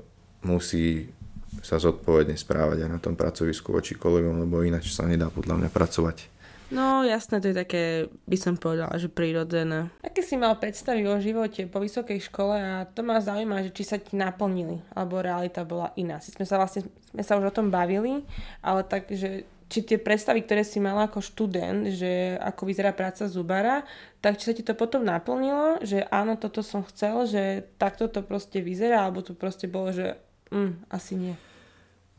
musí 0.47 1.11
sa 1.59 1.75
zodpovedne 1.75 2.39
správať 2.39 2.87
aj 2.87 2.89
na 2.91 2.99
tom 3.03 3.19
pracovisku 3.19 3.75
voči 3.75 3.99
kolegom, 3.99 4.47
lebo 4.47 4.63
ináč 4.63 4.95
sa 4.95 5.03
nedá 5.03 5.27
podľa 5.27 5.59
mňa 5.59 5.69
pracovať. 5.71 6.38
No 6.69 7.01
jasné, 7.01 7.41
to 7.41 7.49
je 7.49 7.57
také, 7.57 7.83
by 8.29 8.37
som 8.37 8.53
povedala, 8.53 8.93
že 9.01 9.09
prirodzené. 9.09 9.89
Aké 10.05 10.21
si 10.21 10.37
mal 10.37 10.53
predstavy 10.61 11.01
o 11.09 11.17
živote 11.17 11.65
po 11.65 11.81
vysokej 11.81 12.21
škole 12.29 12.53
a 12.53 12.85
to 12.85 13.01
ma 13.01 13.17
zaujíma, 13.17 13.65
že 13.65 13.73
či 13.73 13.83
sa 13.89 13.97
ti 13.97 14.13
naplnili, 14.13 14.85
alebo 14.93 15.17
realita 15.17 15.65
bola 15.65 15.89
iná. 15.97 16.21
Si 16.21 16.29
sme 16.29 16.45
sa 16.45 16.61
vlastne, 16.61 16.85
sme 17.09 17.23
sa 17.25 17.41
už 17.41 17.49
o 17.49 17.55
tom 17.55 17.73
bavili, 17.73 18.21
ale 18.61 18.85
tak, 18.85 19.09
že 19.09 19.49
či 19.69 19.85
tie 19.85 20.01
predstavy, 20.01 20.41
ktoré 20.41 20.65
si 20.65 20.81
mala 20.81 21.05
ako 21.05 21.21
študent, 21.21 21.93
že 21.93 22.41
ako 22.41 22.65
vyzerá 22.65 22.89
práca 22.89 23.29
zubára, 23.29 23.85
tak 24.17 24.41
či 24.41 24.49
sa 24.49 24.53
ti 24.57 24.65
to 24.65 24.73
potom 24.73 25.05
naplnilo, 25.05 25.77
že 25.85 26.09
áno, 26.09 26.41
toto 26.41 26.65
som 26.65 26.81
chcel, 26.89 27.29
že 27.29 27.69
takto 27.77 28.09
to 28.09 28.25
proste 28.25 28.65
vyzerá, 28.65 29.05
alebo 29.05 29.21
to 29.21 29.37
proste 29.37 29.69
bolo, 29.69 29.93
že 29.93 30.17
mm, 30.49 30.89
asi 30.89 31.13
nie. 31.13 31.33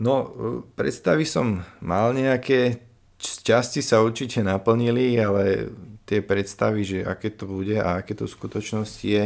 No, 0.01 0.31
predstavy 0.79 1.27
som 1.27 1.67
mal 1.83 2.15
nejaké, 2.15 2.89
časti 3.20 3.85
sa 3.85 4.00
určite 4.00 4.40
naplnili, 4.40 5.14
ale 5.20 5.68
tie 6.09 6.24
predstavy, 6.24 6.83
že 6.83 6.98
aké 7.04 7.30
to 7.30 7.46
bude 7.46 7.76
a 7.76 8.00
aké 8.00 8.16
to 8.16 8.24
v 8.26 8.35
skutočnosti 8.35 9.06
je, 9.06 9.24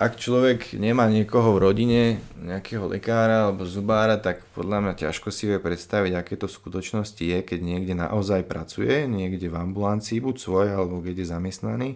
ak 0.00 0.16
človek 0.16 0.80
nemá 0.80 1.12
niekoho 1.12 1.60
v 1.60 1.62
rodine, 1.68 2.02
nejakého 2.40 2.88
lekára 2.88 3.52
alebo 3.52 3.68
zubára, 3.68 4.16
tak 4.16 4.48
podľa 4.56 4.80
mňa 4.80 4.94
ťažko 4.96 5.28
si 5.28 5.44
vie 5.44 5.60
predstaviť, 5.60 6.16
aké 6.16 6.40
to 6.40 6.48
v 6.48 6.56
skutočnosti 6.56 7.20
je, 7.20 7.38
keď 7.44 7.60
niekde 7.60 7.92
naozaj 7.92 8.48
pracuje, 8.48 9.04
niekde 9.04 9.52
v 9.52 9.60
ambulancii, 9.60 10.24
buď 10.24 10.36
svoj 10.40 10.68
alebo 10.72 11.04
kde 11.04 11.20
je 11.20 11.28
zamestnaný, 11.28 11.90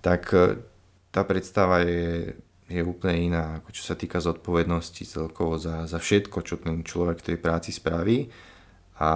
tak 0.00 0.32
e, 0.32 0.64
tá 1.12 1.28
predstava 1.28 1.84
je, 1.84 2.40
je 2.72 2.80
úplne 2.80 3.28
iná, 3.28 3.60
ako 3.60 3.68
čo 3.68 3.84
sa 3.84 4.00
týka 4.00 4.16
zodpovednosti 4.16 5.04
celkovo 5.04 5.60
za, 5.60 5.84
za 5.84 6.00
všetko, 6.00 6.40
čo 6.40 6.56
ten 6.56 6.80
človek 6.80 7.20
v 7.20 7.26
tej 7.28 7.36
práci 7.36 7.68
spraví. 7.68 8.32
A 8.96 9.10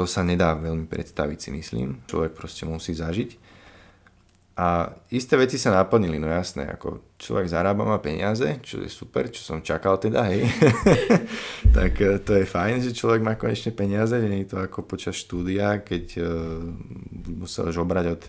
to 0.00 0.08
sa 0.08 0.24
nedá 0.24 0.56
veľmi 0.56 0.88
predstaviť, 0.88 1.36
si 1.36 1.50
myslím. 1.52 2.00
Človek 2.08 2.32
proste 2.32 2.64
musí 2.64 2.96
zažiť. 2.96 3.52
A 4.56 4.92
isté 5.12 5.40
veci 5.40 5.56
sa 5.56 5.72
naplnili, 5.72 6.20
no 6.20 6.28
jasné, 6.28 6.68
ako 6.68 7.16
človek 7.16 7.48
zarába 7.48 7.80
má 7.80 7.96
peniaze, 7.96 8.60
čo 8.60 8.80
je 8.84 8.92
super, 8.92 9.32
čo 9.32 9.40
som 9.40 9.64
čakal 9.64 9.96
teda, 9.96 10.20
hej. 10.28 10.44
tak 11.76 11.96
e, 11.96 12.20
to 12.20 12.36
je 12.36 12.44
fajn, 12.44 12.84
že 12.84 12.96
človek 12.96 13.24
má 13.24 13.40
konečne 13.40 13.72
peniaze, 13.72 14.12
nie 14.20 14.44
je 14.44 14.52
to 14.52 14.58
ako 14.60 14.84
počas 14.84 15.16
štúdia, 15.16 15.80
keď 15.80 16.04
uh, 16.20 16.28
musel 17.40 17.72
žobrať 17.72 18.20
od, 18.20 18.22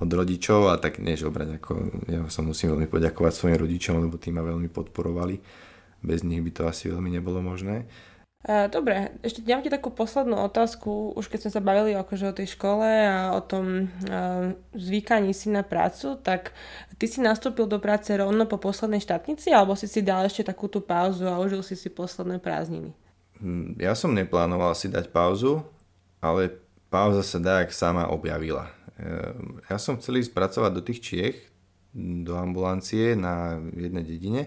od 0.00 0.08
rodičov 0.08 0.72
a 0.72 0.80
tak 0.80 1.04
nie 1.04 1.20
žobrať, 1.20 1.60
ako 1.60 1.72
ja 2.08 2.20
sa 2.32 2.40
musím 2.40 2.72
veľmi 2.72 2.88
poďakovať 2.88 3.32
svojim 3.36 3.60
rodičom, 3.60 4.00
lebo 4.00 4.16
tí 4.16 4.32
ma 4.32 4.40
veľmi 4.40 4.72
podporovali. 4.72 5.36
Bez 6.00 6.24
nich 6.24 6.40
by 6.40 6.50
to 6.52 6.62
asi 6.64 6.88
veľmi 6.88 7.12
nebolo 7.12 7.44
možné. 7.44 7.84
Dobre, 8.44 9.16
ešte 9.24 9.40
dám 9.40 9.64
ti 9.64 9.72
takú 9.72 9.88
poslednú 9.88 10.36
otázku, 10.44 11.16
už 11.16 11.32
keď 11.32 11.48
sme 11.48 11.52
sa 11.56 11.64
bavili 11.64 11.96
akože 11.96 12.28
o 12.28 12.36
tej 12.36 12.52
škole 12.52 12.84
a 12.84 13.32
o 13.32 13.40
tom 13.40 13.88
uh, 13.88 14.52
zvykaní 14.76 15.32
si 15.32 15.48
na 15.48 15.64
prácu, 15.64 16.20
tak 16.20 16.52
ty 17.00 17.08
si 17.08 17.24
nastúpil 17.24 17.64
do 17.64 17.80
práce 17.80 18.12
rovno 18.12 18.44
po 18.44 18.60
poslednej 18.60 19.00
štátnici 19.00 19.48
alebo 19.48 19.72
si 19.72 19.88
si 19.88 20.04
dal 20.04 20.28
ešte 20.28 20.44
takú 20.44 20.68
tú 20.68 20.84
pauzu 20.84 21.24
a 21.24 21.40
užil 21.40 21.64
si 21.64 21.72
si 21.72 21.88
posledné 21.88 22.36
prázdniny? 22.36 22.92
Hm, 23.40 23.80
ja 23.80 23.96
som 23.96 24.12
neplánoval 24.12 24.76
si 24.76 24.92
dať 24.92 25.08
pauzu, 25.08 25.64
ale 26.20 26.52
pauza 26.92 27.24
sa 27.24 27.40
dá, 27.40 27.64
ak 27.64 27.72
sama 27.72 28.12
objavila. 28.12 28.68
Ehm, 29.00 29.64
ja 29.72 29.80
som 29.80 29.96
chcel 29.96 30.20
ísť 30.20 30.36
pracovať 30.36 30.70
do 30.76 30.84
tých 30.84 31.00
Čiech, 31.00 31.38
do 31.96 32.36
ambulancie 32.36 33.16
na 33.16 33.56
jednej 33.72 34.04
dedine, 34.04 34.42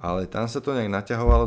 ale 0.00 0.24
tam 0.24 0.48
sa 0.48 0.64
to 0.64 0.72
nejak 0.72 0.88
naťahovalo 0.88 1.44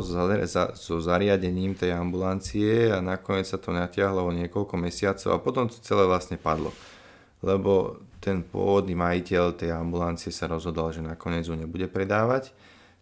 so 0.78 0.94
zariadením 1.02 1.74
tej 1.74 1.98
ambulancie 1.98 2.86
a 2.86 3.02
nakoniec 3.02 3.50
sa 3.50 3.58
to 3.58 3.74
natiahlo 3.74 4.22
o 4.22 4.30
niekoľko 4.30 4.78
mesiacov 4.78 5.30
a 5.34 5.42
potom 5.42 5.66
to 5.66 5.82
celé 5.82 6.06
vlastne 6.06 6.38
padlo. 6.38 6.70
Lebo 7.42 7.98
ten 8.22 8.46
pôvodný 8.46 8.94
majiteľ 8.94 9.58
tej 9.58 9.74
ambulancie 9.74 10.30
sa 10.30 10.46
rozhodol, 10.46 10.94
že 10.94 11.02
nakoniec 11.02 11.50
ju 11.50 11.58
nebude 11.58 11.90
predávať, 11.90 12.54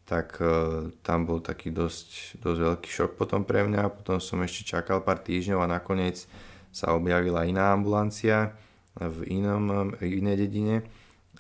tak 0.09 0.41
e, 0.41 0.89
tam 1.05 1.29
bol 1.29 1.39
taký 1.39 1.69
dosť, 1.71 2.41
dosť 2.43 2.59
veľký 2.59 2.89
šok 2.91 3.11
potom 3.21 3.45
pre 3.47 3.63
mňa. 3.63 3.93
Potom 3.93 4.19
som 4.19 4.41
ešte 4.43 4.67
čakal 4.67 5.05
pár 5.05 5.21
týždňov 5.21 5.63
a 5.63 5.73
nakoniec 5.79 6.27
sa 6.73 6.97
objavila 6.97 7.45
iná 7.45 7.77
ambulancia 7.77 8.57
v, 8.97 9.29
inom, 9.29 9.95
v 10.01 10.17
inej 10.17 10.49
dedine 10.49 10.77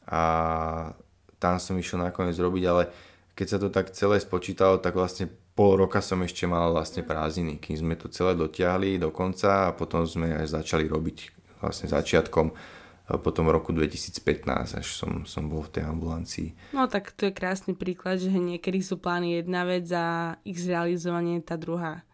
a 0.05 0.22
tam 1.42 1.59
som 1.59 1.75
išiel 1.75 1.98
nakoniec 2.07 2.38
robiť, 2.38 2.64
ale 2.70 2.83
keď 3.42 3.48
sa 3.50 3.59
to 3.59 3.74
tak 3.74 3.90
celé 3.90 4.22
spočítalo, 4.22 4.78
tak 4.78 4.94
vlastne 4.94 5.26
pol 5.26 5.74
roka 5.74 5.98
som 5.98 6.22
ešte 6.22 6.46
mal 6.46 6.70
vlastne 6.70 7.02
prázdniny, 7.02 7.59
kým 7.59 7.74
sme 7.74 7.98
to 7.98 8.07
celé 8.07 8.38
dotiahli 8.38 9.02
do 9.02 9.11
konca 9.11 9.66
a 9.66 9.74
potom 9.74 10.07
sme 10.07 10.31
aj 10.31 10.62
začali 10.62 10.87
robiť 10.87 11.18
vlastne 11.59 11.90
začiatkom 11.90 12.55
potom 13.18 13.50
roku 13.50 13.74
2015, 13.74 14.78
až 14.78 14.87
som, 14.87 15.26
som 15.26 15.50
bol 15.50 15.66
v 15.66 15.74
tej 15.74 15.85
ambulancii. 15.90 16.55
No 16.70 16.87
tak 16.87 17.11
to 17.18 17.26
je 17.26 17.35
krásny 17.35 17.74
príklad, 17.74 18.22
že 18.22 18.31
niekedy 18.31 18.78
sú 18.78 19.02
plány 19.02 19.42
jedna 19.42 19.66
vec 19.66 19.90
a 19.90 20.38
ich 20.46 20.62
zrealizovanie 20.62 21.42
tá 21.42 21.59
druhá. 21.59 22.07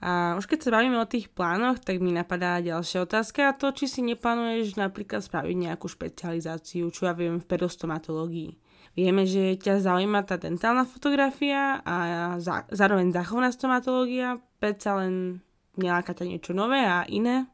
A 0.00 0.34
už 0.40 0.48
keď 0.48 0.66
sa 0.66 0.74
bavíme 0.74 0.96
o 0.98 1.06
tých 1.06 1.28
plánoch, 1.30 1.84
tak 1.84 2.00
mi 2.00 2.16
napadá 2.16 2.64
ďalšia 2.64 3.04
otázka 3.04 3.52
a 3.52 3.54
to, 3.54 3.76
či 3.76 3.86
si 3.86 4.00
neplánuješ 4.00 4.80
napríklad 4.80 5.20
spraviť 5.20 5.56
nejakú 5.68 5.86
špecializáciu, 5.86 6.88
čo 6.88 7.06
ja 7.06 7.12
viem 7.12 7.36
v 7.36 7.46
pedostomatológii. 7.46 8.71
Vieme, 8.92 9.24
že 9.24 9.56
ťa 9.56 9.80
zaujíma 9.80 10.28
tá 10.28 10.36
dentálna 10.36 10.84
fotografia 10.84 11.80
a 11.80 11.96
za, 12.36 12.68
zároveň 12.68 13.08
zachovná 13.08 13.48
stomatológia, 13.48 14.36
predsa 14.60 15.00
len 15.00 15.40
neláka 15.80 16.12
ťa 16.12 16.28
niečo 16.28 16.52
nové 16.52 16.84
a 16.84 17.08
iné? 17.08 17.48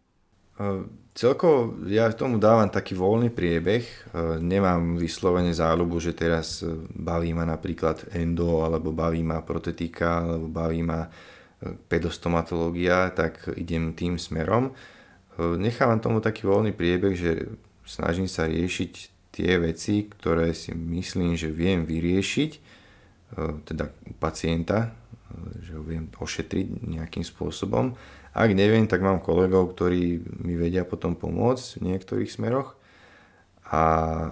Uh, 0.58 0.90
celkovo 1.14 1.86
ja 1.86 2.10
tomu 2.10 2.42
dávam 2.42 2.66
taký 2.66 2.98
voľný 2.98 3.30
priebeh. 3.30 3.86
Uh, 4.10 4.42
nemám 4.42 4.98
vyslovene 4.98 5.54
záľubu, 5.54 6.02
že 6.02 6.18
teraz 6.18 6.66
uh, 6.66 6.74
baví 6.90 7.30
ma 7.30 7.46
napríklad 7.46 8.10
endo, 8.18 8.66
alebo 8.66 8.90
baví 8.90 9.22
ma 9.22 9.38
protetika, 9.46 10.26
alebo 10.26 10.50
baví 10.50 10.82
ma 10.82 11.06
pedostomatológia, 11.90 13.10
tak 13.10 13.50
idem 13.58 13.90
tým 13.90 14.14
smerom. 14.14 14.70
Nechávam 15.38 15.98
tomu 15.98 16.22
taký 16.22 16.46
voľný 16.46 16.70
priebeh, 16.70 17.18
že 17.18 17.50
snažím 17.82 18.30
sa 18.30 18.46
riešiť 18.46 19.17
tie 19.32 19.60
veci, 19.60 20.08
ktoré 20.08 20.56
si 20.56 20.72
myslím, 20.74 21.36
že 21.36 21.52
viem 21.52 21.84
vyriešiť, 21.84 22.50
e, 22.54 22.60
teda 23.68 23.92
u 24.08 24.14
pacienta, 24.16 24.88
e, 24.88 25.64
že 25.64 25.76
ho 25.76 25.82
viem 25.84 26.08
ošetriť 26.10 26.88
nejakým 26.88 27.24
spôsobom. 27.24 27.94
Ak 28.32 28.50
neviem, 28.54 28.86
tak 28.86 29.02
mám 29.02 29.24
kolegov, 29.24 29.74
ktorí 29.74 30.22
mi 30.44 30.54
vedia 30.54 30.86
potom 30.86 31.18
pomôcť 31.18 31.80
v 31.80 31.84
niektorých 31.94 32.30
smeroch. 32.30 32.78
A 33.68 33.82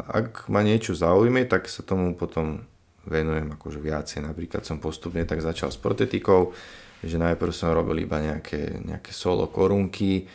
ak 0.09 0.49
ma 0.49 0.65
niečo 0.65 0.97
zaujme, 0.97 1.45
tak 1.45 1.69
sa 1.69 1.85
tomu 1.85 2.17
potom 2.17 2.65
venujem 3.05 3.53
akože 3.53 3.81
viacej. 3.81 4.25
Napríklad 4.25 4.65
som 4.65 4.83
postupne 4.83 5.23
tak 5.29 5.45
začal 5.45 5.71
s 5.71 5.79
protetikou, 5.79 6.57
že 7.05 7.21
najprv 7.21 7.53
som 7.53 7.73
robil 7.73 8.03
iba 8.09 8.19
nejaké, 8.19 8.83
nejaké 8.83 9.13
solo 9.13 9.47
korunky, 9.47 10.27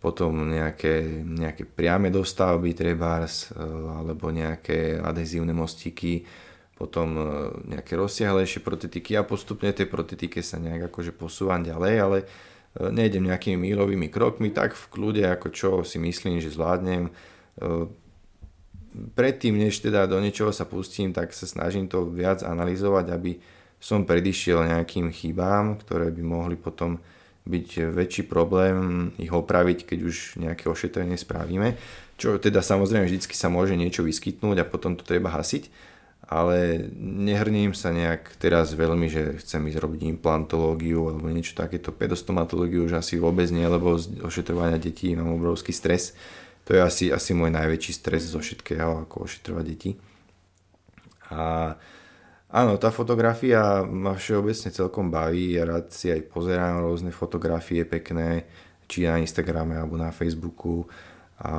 potom 0.00 0.48
nejaké, 0.48 1.04
nejaké 1.22 1.68
priame 1.68 2.08
dostavby 2.08 2.72
trebárs, 2.72 3.52
e, 3.52 3.60
alebo 4.00 4.32
nejaké 4.32 4.96
adhezívne 4.96 5.52
mostiky, 5.52 6.24
potom 6.72 7.20
e, 7.20 7.24
nejaké 7.76 8.00
rozsiahlejšie 8.00 8.64
protetiky 8.64 9.20
a 9.20 9.28
postupne 9.28 9.68
tej 9.76 9.92
protetike 9.92 10.40
sa 10.40 10.56
nejak 10.56 10.88
akože 10.88 11.12
posúvam 11.12 11.60
ďalej, 11.60 11.94
ale 12.00 12.18
e, 12.24 12.26
nejdem 12.88 13.28
nejakými 13.28 13.60
mílovými 13.60 14.08
krokmi, 14.08 14.48
tak 14.48 14.72
v 14.72 14.84
kľude 14.88 15.22
ako 15.28 15.48
čo 15.52 15.70
si 15.84 16.00
myslím, 16.00 16.40
že 16.40 16.56
zvládnem. 16.56 17.12
Predtým, 18.90 19.54
než 19.54 19.84
teda 19.84 20.08
do 20.08 20.16
niečoho 20.16 20.50
sa 20.50 20.64
pustím, 20.64 21.12
tak 21.12 21.36
sa 21.36 21.44
snažím 21.44 21.86
to 21.86 22.08
viac 22.08 22.40
analyzovať, 22.40 23.06
aby 23.12 23.36
som 23.76 24.08
predišiel 24.08 24.64
nejakým 24.64 25.12
chybám, 25.12 25.76
ktoré 25.84 26.08
by 26.08 26.22
mohli 26.24 26.56
potom 26.56 26.96
byť 27.48 27.94
väčší 27.96 28.22
problém 28.28 29.10
ich 29.16 29.32
opraviť, 29.32 29.88
keď 29.88 29.98
už 30.04 30.16
nejaké 30.36 30.68
ošetrenie 30.68 31.16
spravíme. 31.16 31.76
Čo 32.20 32.36
teda 32.36 32.60
samozrejme 32.60 33.08
vždycky 33.08 33.32
sa 33.32 33.48
môže 33.48 33.72
niečo 33.76 34.04
vyskytnúť 34.04 34.60
a 34.60 34.68
potom 34.68 34.92
to 34.92 35.08
treba 35.08 35.32
hasiť, 35.32 35.72
ale 36.28 36.86
nehrním 37.00 37.72
sa 37.72 37.90
nejak 37.90 38.36
teraz 38.36 38.76
veľmi, 38.76 39.08
že 39.08 39.40
chcem 39.40 39.66
ísť 39.66 39.80
robiť 39.80 40.00
implantológiu 40.14 41.08
alebo 41.10 41.32
niečo 41.32 41.56
takéto. 41.56 41.90
Pedostomatológiu 41.90 42.86
už 42.86 43.00
asi 43.00 43.16
vôbec 43.16 43.48
nie, 43.48 43.64
lebo 43.64 43.96
z 43.96 44.20
ošetrovania 44.20 44.76
detí 44.76 45.16
mám 45.16 45.32
obrovský 45.32 45.72
stres. 45.72 46.14
To 46.68 46.76
je 46.76 46.80
asi, 46.84 47.04
asi 47.10 47.34
môj 47.34 47.50
najväčší 47.50 47.92
stres 47.96 48.30
zo 48.30 48.38
všetkého, 48.38 49.08
ako 49.08 49.26
ošetrovať 49.26 49.64
deti. 49.64 49.90
A 51.34 51.74
Áno, 52.50 52.74
tá 52.82 52.90
fotografia 52.90 53.86
ma 53.86 54.18
všeobecne 54.18 54.74
celkom 54.74 55.06
baví, 55.06 55.54
ja 55.54 55.62
rád 55.62 55.94
si 55.94 56.10
aj 56.10 56.26
pozerám 56.34 56.82
rôzne 56.82 57.14
fotografie 57.14 57.86
pekné, 57.86 58.42
či 58.90 59.06
na 59.06 59.22
Instagrame 59.22 59.78
alebo 59.78 59.94
na 59.94 60.10
Facebooku. 60.10 60.82
A 61.40 61.50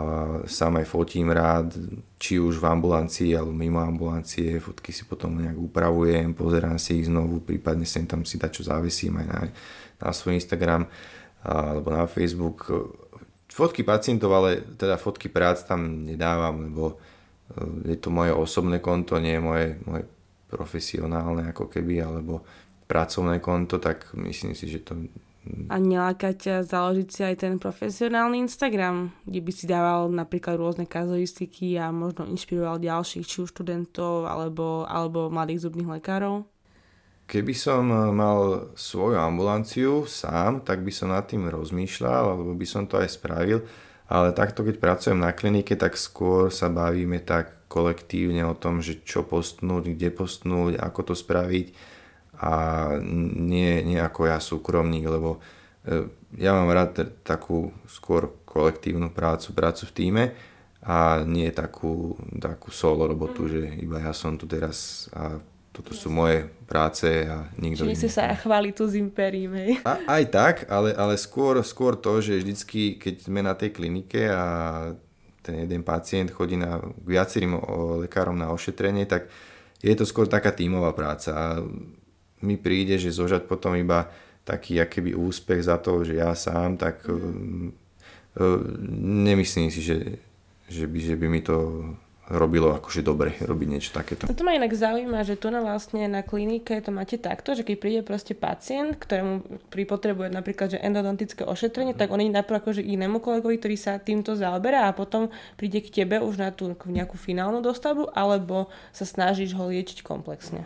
sám 0.45 0.83
aj 0.83 0.85
fotím 0.91 1.31
rád, 1.31 1.73
či 2.19 2.37
už 2.37 2.59
v 2.59 2.69
ambulancii 2.69 3.33
alebo 3.33 3.55
mimo 3.55 3.79
ambulancie, 3.79 4.59
fotky 4.59 4.91
si 4.91 5.07
potom 5.07 5.39
nejak 5.41 5.57
upravujem, 5.57 6.35
pozerám 6.35 6.75
si 6.77 7.01
ich 7.01 7.09
znovu, 7.09 7.39
prípadne 7.41 7.87
sem 7.87 8.05
tam 8.05 8.27
si 8.27 8.37
dať 8.37 8.51
čo 8.51 8.67
závesím 8.67 9.23
aj 9.23 9.25
na, 9.31 9.39
na 9.97 10.09
svoj 10.11 10.37
Instagram 10.37 10.85
alebo 11.41 11.87
na 11.87 12.03
Facebook. 12.05 12.67
Fotky 13.47 13.87
pacientov, 13.87 14.35
ale 14.35 14.59
teda 14.75 14.99
fotky 14.99 15.31
prác 15.31 15.63
tam 15.63 16.03
nedávam, 16.03 16.67
lebo 16.67 16.99
je 17.87 17.95
to 17.95 18.11
moje 18.11 18.35
osobné 18.35 18.83
konto, 18.83 19.17
nie 19.17 19.39
je 19.39 19.41
moje, 19.41 19.67
moje 19.87 20.03
profesionálne 20.51 21.47
ako 21.55 21.71
keby, 21.71 22.03
alebo 22.03 22.43
pracovné 22.91 23.39
konto, 23.39 23.79
tak 23.79 24.11
myslím 24.19 24.51
si, 24.51 24.67
že 24.67 24.83
to... 24.83 24.99
A 25.73 25.81
neláka 25.81 26.37
ťa 26.37 26.61
založiť 26.61 27.07
si 27.09 27.21
aj 27.25 27.35
ten 27.41 27.57
profesionálny 27.57 28.45
Instagram, 28.45 29.09
kde 29.25 29.39
by 29.41 29.51
si 29.55 29.65
dával 29.65 30.11
napríklad 30.13 30.53
rôzne 30.59 30.85
kazuistiky 30.85 31.81
a 31.81 31.89
možno 31.89 32.29
inšpiroval 32.29 32.77
ďalších, 32.77 33.25
či 33.25 33.41
už 33.41 33.49
študentov, 33.55 34.29
alebo, 34.29 34.85
alebo 34.85 35.33
mladých 35.33 35.65
zubných 35.65 35.97
lekárov? 35.97 36.45
Keby 37.25 37.53
som 37.55 37.87
eh, 37.89 38.11
mal 38.11 38.69
svoju 38.75 39.15
ambulanciu 39.15 40.03
sám, 40.03 40.67
tak 40.67 40.83
by 40.83 40.91
som 40.91 41.15
nad 41.15 41.25
tým 41.25 41.47
rozmýšľal, 41.47 42.37
alebo 42.37 42.51
by 42.53 42.67
som 42.67 42.85
to 42.85 42.99
aj 42.99 43.15
spravil, 43.15 43.63
ale 44.11 44.35
takto 44.35 44.67
keď 44.67 44.75
pracujem 44.77 45.17
na 45.17 45.31
klinike, 45.31 45.79
tak 45.79 45.95
skôr 45.95 46.51
sa 46.51 46.67
bavíme 46.67 47.23
tak 47.23 47.60
kolektívne 47.71 48.43
o 48.43 48.51
tom, 48.51 48.83
že 48.83 48.99
čo 49.07 49.23
postnúť, 49.23 49.95
kde 49.95 50.11
postnúť, 50.11 50.75
ako 50.75 50.99
to 51.07 51.13
spraviť. 51.15 51.71
A 52.43 52.51
nie, 53.31 53.79
nie 53.87 53.95
ako 53.95 54.27
ja 54.27 54.43
súkromník, 54.43 55.07
lebo 55.07 55.39
e, 55.87 56.11
ja 56.35 56.51
mám 56.51 56.67
rád 56.75 57.23
takú 57.23 57.71
skôr 57.87 58.43
kolektívnu 58.43 59.15
prácu, 59.15 59.55
prácu 59.55 59.87
v 59.87 59.95
týme 59.95 60.23
a 60.83 61.21
nie 61.23 61.47
takú, 61.53 62.17
takú 62.41 62.73
solo 62.73 63.05
robotu, 63.05 63.47
že 63.47 63.61
iba 63.79 64.01
ja 64.01 64.11
som 64.11 64.35
tu 64.35 64.49
teraz 64.49 65.07
a 65.13 65.37
toto 65.71 65.95
sú 65.95 66.11
moje 66.11 66.51
práce 66.67 67.07
a 67.23 67.47
nikto 67.55 67.87
Čiže 67.87 67.95
si 67.95 68.11
sa 68.11 68.35
chváli 68.35 68.75
tu 68.75 68.83
z 68.91 68.99
impérím, 68.99 69.55
hej? 69.55 69.71
A, 69.87 70.19
aj 70.19 70.23
tak, 70.27 70.55
ale, 70.67 70.91
ale 70.91 71.15
skôr, 71.15 71.63
skôr 71.63 71.95
to, 71.95 72.19
že 72.19 72.43
vždycky, 72.43 72.99
keď 72.99 73.15
sme 73.23 73.39
na 73.39 73.55
tej 73.55 73.71
klinike 73.71 74.27
a 74.27 74.43
ten 75.41 75.65
jeden 75.65 75.81
pacient 75.83 76.31
chodí 76.31 76.57
na, 76.57 76.77
k 76.77 77.07
viacerým 77.07 77.57
lekárom 78.05 78.37
na 78.37 78.53
ošetrenie, 78.53 79.09
tak 79.09 79.27
je 79.81 79.93
to 79.97 80.05
skôr 80.05 80.29
taká 80.29 80.53
tímová 80.53 80.93
práca 80.93 81.33
a 81.33 81.45
mi 82.41 82.57
príde, 82.57 82.97
že 82.97 83.13
zožať 83.13 83.45
potom 83.49 83.73
iba 83.77 84.09
taký 84.45 84.81
akýby 84.81 85.13
úspech 85.13 85.61
za 85.65 85.77
to, 85.77 86.01
že 86.01 86.17
ja 86.17 86.33
sám, 86.33 86.77
tak 86.77 87.05
mm. 87.05 87.69
nemyslím 89.25 89.69
si, 89.69 89.81
že, 89.81 90.17
že 90.65 90.85
by, 90.89 90.99
že 91.01 91.15
by 91.17 91.27
mi 91.29 91.41
to 91.45 91.85
robilo 92.31 92.71
akože 92.71 93.03
dobre 93.03 93.35
robiť 93.43 93.67
niečo 93.67 93.91
takéto. 93.91 94.23
No 94.25 94.35
to 94.35 94.47
ma 94.47 94.55
inak 94.55 94.71
zaujíma, 94.71 95.27
že 95.27 95.35
tu 95.35 95.51
na 95.51 95.59
vlastne 95.59 96.07
na 96.07 96.23
klinike 96.23 96.79
to 96.79 96.89
máte 96.95 97.19
takto, 97.19 97.51
že 97.51 97.67
keď 97.67 97.75
príde 97.75 98.01
proste 98.07 98.31
pacient, 98.31 98.95
ktorému 98.95 99.67
potrebuje 99.67 100.31
napríklad 100.31 100.71
že 100.71 100.79
endodontické 100.79 101.43
ošetrenie, 101.43 101.91
tak 101.91 102.15
on 102.15 102.23
ide 102.23 102.31
najprv 102.31 102.63
akože 102.63 102.79
inému 102.79 103.19
kolegovi, 103.19 103.59
ktorý 103.59 103.75
sa 103.75 103.99
týmto 103.99 104.39
zaoberá 104.39 104.87
a 104.87 104.95
potom 104.95 105.27
príde 105.59 105.83
k 105.83 106.03
tebe 106.03 106.23
už 106.23 106.39
na 106.39 106.55
tú 106.55 106.71
nejakú 106.87 107.19
finálnu 107.19 107.59
dostavbu, 107.59 108.15
alebo 108.15 108.71
sa 108.95 109.03
snažíš 109.03 109.51
ho 109.59 109.67
liečiť 109.67 109.99
komplexne? 109.99 110.63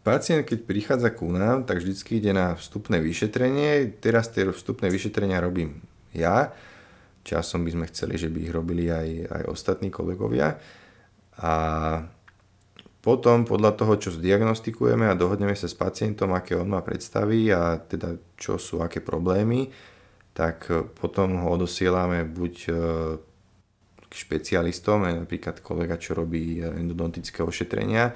Pacient, 0.00 0.48
keď 0.48 0.58
prichádza 0.64 1.10
ku 1.12 1.28
nám, 1.28 1.68
tak 1.68 1.82
vždycky 1.82 2.22
ide 2.22 2.32
na 2.32 2.56
vstupné 2.56 3.02
vyšetrenie. 3.04 4.00
Teraz 4.00 4.32
tie 4.32 4.48
vstupné 4.48 4.88
vyšetrenia 4.88 5.42
robím 5.42 5.84
ja 6.14 6.50
časom 7.22 7.64
by 7.64 7.70
sme 7.74 7.86
chceli, 7.92 8.14
že 8.16 8.32
by 8.32 8.38
ich 8.48 8.52
robili 8.52 8.88
aj, 8.88 9.08
aj 9.28 9.42
ostatní 9.48 9.92
kolegovia. 9.92 10.56
A 11.40 11.52
potom 13.00 13.48
podľa 13.48 13.80
toho, 13.80 13.96
čo 13.96 14.12
zdiagnostikujeme 14.12 15.08
a 15.08 15.16
dohodneme 15.16 15.56
sa 15.56 15.68
s 15.68 15.76
pacientom, 15.76 16.36
aké 16.36 16.52
on 16.52 16.68
má 16.68 16.84
predstavy 16.84 17.48
a 17.48 17.80
teda 17.80 18.20
čo 18.36 18.60
sú 18.60 18.84
aké 18.84 19.00
problémy, 19.00 19.72
tak 20.36 20.68
potom 21.00 21.40
ho 21.40 21.48
odosielame 21.56 22.28
buď 22.28 22.54
e, 22.68 22.72
k 24.04 24.12
špecialistom, 24.12 25.08
napríklad 25.08 25.64
kolega, 25.64 25.96
čo 25.96 26.12
robí 26.12 26.60
endodontické 26.60 27.40
ošetrenia, 27.40 28.12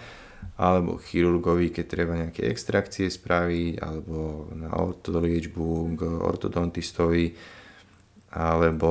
alebo 0.60 1.00
chirurgovi, 1.00 1.72
keď 1.72 1.84
treba 1.88 2.20
nejaké 2.20 2.44
extrakcie 2.44 3.08
spraviť, 3.08 3.80
alebo 3.80 4.52
na 4.52 4.68
ortodoliečbu 4.68 5.66
k 5.96 6.00
ortodontistovi, 6.04 7.32
alebo 8.34 8.90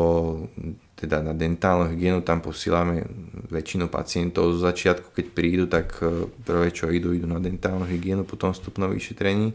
teda 0.95 1.19
na 1.19 1.35
dentálnu 1.35 1.91
hygienu 1.91 2.23
tam 2.23 2.39
posílame 2.39 3.03
väčšinu 3.51 3.91
pacientov 3.91 4.55
zo 4.55 4.63
začiatku, 4.63 5.11
keď 5.11 5.25
prídu, 5.35 5.67
tak 5.67 5.99
e, 5.99 6.31
prvé 6.47 6.71
čo 6.71 6.87
idú, 6.87 7.11
idú 7.11 7.27
na 7.27 7.43
dentálnu 7.43 7.83
hygienu 7.83 8.23
po 8.23 8.39
tom 8.39 8.55
vstupnom 8.55 8.87
vyšetrení. 8.95 9.51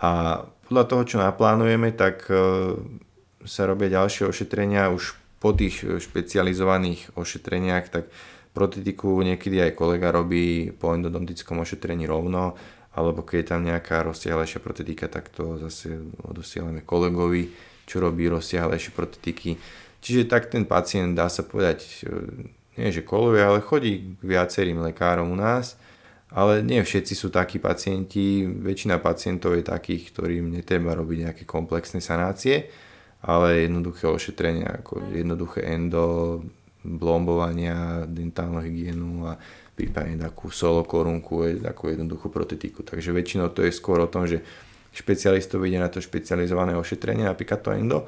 A 0.00 0.40
podľa 0.64 0.84
toho, 0.88 1.02
čo 1.04 1.16
naplánujeme, 1.20 1.92
tak 1.92 2.24
e, 2.32 2.80
sa 3.44 3.68
robia 3.68 3.92
ďalšie 3.92 4.24
ošetrenia 4.24 4.88
už 4.88 5.20
po 5.36 5.52
tých 5.52 5.84
špecializovaných 5.84 7.12
ošetreniach, 7.12 7.92
tak 7.92 8.08
protetiku 8.56 9.20
niekedy 9.20 9.60
aj 9.60 9.76
kolega 9.76 10.08
robí 10.08 10.72
po 10.72 10.96
endodontickom 10.96 11.60
ošetrení 11.60 12.08
rovno, 12.08 12.56
alebo 12.96 13.20
keď 13.20 13.36
je 13.36 13.50
tam 13.52 13.60
nejaká 13.68 14.00
rozsiahlejšia 14.00 14.64
protetika, 14.64 15.12
tak 15.12 15.28
to 15.28 15.60
zase 15.60 16.00
odosielame 16.24 16.80
kolegovi 16.80 17.73
čo 17.84 18.00
robí 18.00 18.28
rozsiahlejšie 18.28 18.92
protetiky. 18.92 19.56
Čiže 20.04 20.28
tak 20.28 20.52
ten 20.52 20.68
pacient, 20.68 21.16
dá 21.16 21.32
sa 21.32 21.40
povedať, 21.40 22.04
e, 22.04 22.12
nie 22.76 22.90
že 22.92 23.06
koluje, 23.06 23.40
ale 23.40 23.64
chodí 23.64 24.20
k 24.20 24.22
viacerým 24.24 24.84
lekárom 24.84 25.32
u 25.32 25.38
nás, 25.38 25.80
ale 26.34 26.60
nie 26.66 26.82
všetci 26.82 27.14
sú 27.14 27.30
takí 27.30 27.62
pacienti, 27.62 28.44
väčšina 28.44 28.98
pacientov 28.98 29.54
je 29.54 29.64
takých, 29.64 30.10
ktorým 30.10 30.50
netreba 30.50 30.92
robiť 30.98 31.30
nejaké 31.30 31.42
komplexné 31.46 32.02
sanácie, 32.02 32.68
ale 33.24 33.64
jednoduché 33.64 34.10
ošetrenia, 34.10 34.82
ako 34.82 35.14
jednoduché 35.14 35.64
endo, 35.64 36.42
blombovania, 36.84 38.04
dentálnu 38.04 38.60
hygienu 38.60 39.24
a 39.24 39.40
prípadne 39.72 40.20
takú 40.20 40.52
solo 40.52 40.84
korunku, 40.84 41.48
takú 41.64 41.88
jednoduchú 41.88 42.28
protetiku. 42.28 42.84
Takže 42.84 43.10
väčšinou 43.10 43.48
to 43.56 43.64
je 43.64 43.72
skôr 43.72 44.04
o 44.04 44.10
tom, 44.10 44.28
že 44.28 44.44
špecialistov 44.94 45.66
ide 45.66 45.82
na 45.82 45.90
to 45.90 45.98
špecializované 45.98 46.78
ošetrenie, 46.78 47.26
napríklad 47.26 47.60
to 47.60 47.70
endo, 47.74 47.98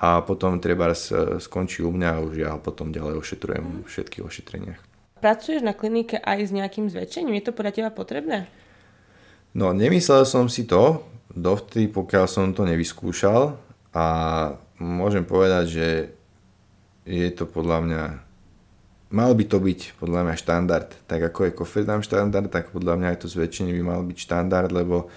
a 0.00 0.24
potom 0.24 0.56
treba 0.56 0.96
skončí 1.36 1.84
u 1.84 1.92
mňa 1.92 2.08
a 2.16 2.22
už 2.24 2.34
ja 2.40 2.56
potom 2.56 2.88
ďalej 2.88 3.20
ošetrujem 3.20 3.84
v 3.84 3.88
všetkých 3.88 4.24
ošetreniach. 4.24 4.80
Pracuješ 5.20 5.60
na 5.60 5.76
klinike 5.76 6.16
aj 6.16 6.48
s 6.48 6.50
nejakým 6.56 6.88
zväčšením? 6.88 7.36
Je 7.36 7.44
to 7.44 7.52
podľa 7.52 7.72
teba 7.76 7.90
potrebné? 7.92 8.48
No, 9.52 9.76
nemyslel 9.76 10.24
som 10.24 10.48
si 10.48 10.64
to, 10.64 11.04
dovtedy, 11.28 11.92
pokiaľ 11.92 12.24
som 12.24 12.56
to 12.56 12.64
nevyskúšal 12.64 13.60
a 13.92 14.06
môžem 14.80 15.28
povedať, 15.28 15.64
že 15.68 15.88
je 17.04 17.28
to 17.36 17.44
podľa 17.44 17.78
mňa 17.84 18.02
mal 19.10 19.34
by 19.34 19.44
to 19.44 19.58
byť 19.58 19.98
podľa 19.98 20.20
mňa 20.22 20.34
štandard. 20.38 20.88
Tak 21.10 21.20
ako 21.34 21.50
je 21.50 21.52
kofedám 21.52 22.00
štandard, 22.06 22.46
tak 22.48 22.70
podľa 22.70 22.94
mňa 22.96 23.08
aj 23.12 23.18
to 23.20 23.28
zväčšenie 23.28 23.74
by 23.76 23.82
mal 23.82 24.00
byť 24.06 24.18
štandard, 24.22 24.70
lebo 24.70 25.10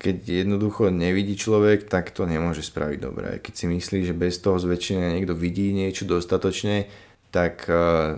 keď 0.00 0.16
jednoducho 0.24 0.88
nevidí 0.88 1.36
človek, 1.36 1.84
tak 1.84 2.08
to 2.16 2.24
nemôže 2.24 2.64
spraviť 2.64 2.98
dobre. 3.04 3.36
Keď 3.44 3.52
si 3.52 3.66
myslí, 3.68 4.08
že 4.08 4.16
bez 4.16 4.40
toho 4.40 4.56
zväčšenia 4.56 5.12
niekto 5.12 5.36
vidí 5.36 5.76
niečo 5.76 6.08
dostatočne, 6.08 6.88
tak 7.28 7.68
uh, 7.68 8.16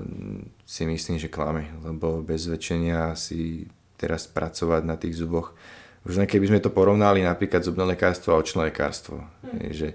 si 0.63 0.87
myslím, 0.87 1.19
že 1.19 1.27
klame, 1.27 1.75
lebo 1.83 2.23
bez 2.23 2.47
zväčšenia 2.47 3.19
si 3.19 3.67
teraz 3.99 4.31
pracovať 4.31 4.83
na 4.87 4.95
tých 4.95 5.19
zuboch. 5.19 5.59
Už 6.07 6.23
len 6.23 6.31
keby 6.31 6.55
sme 6.55 6.63
to 6.63 6.71
porovnali 6.71 7.27
napríklad 7.27 7.67
zubné 7.67 7.83
lekárstvo 7.99 8.39
a 8.39 8.41
očné 8.41 8.71
lekárstvo. 8.71 9.27
Mm. 9.43 9.75
že 9.75 9.89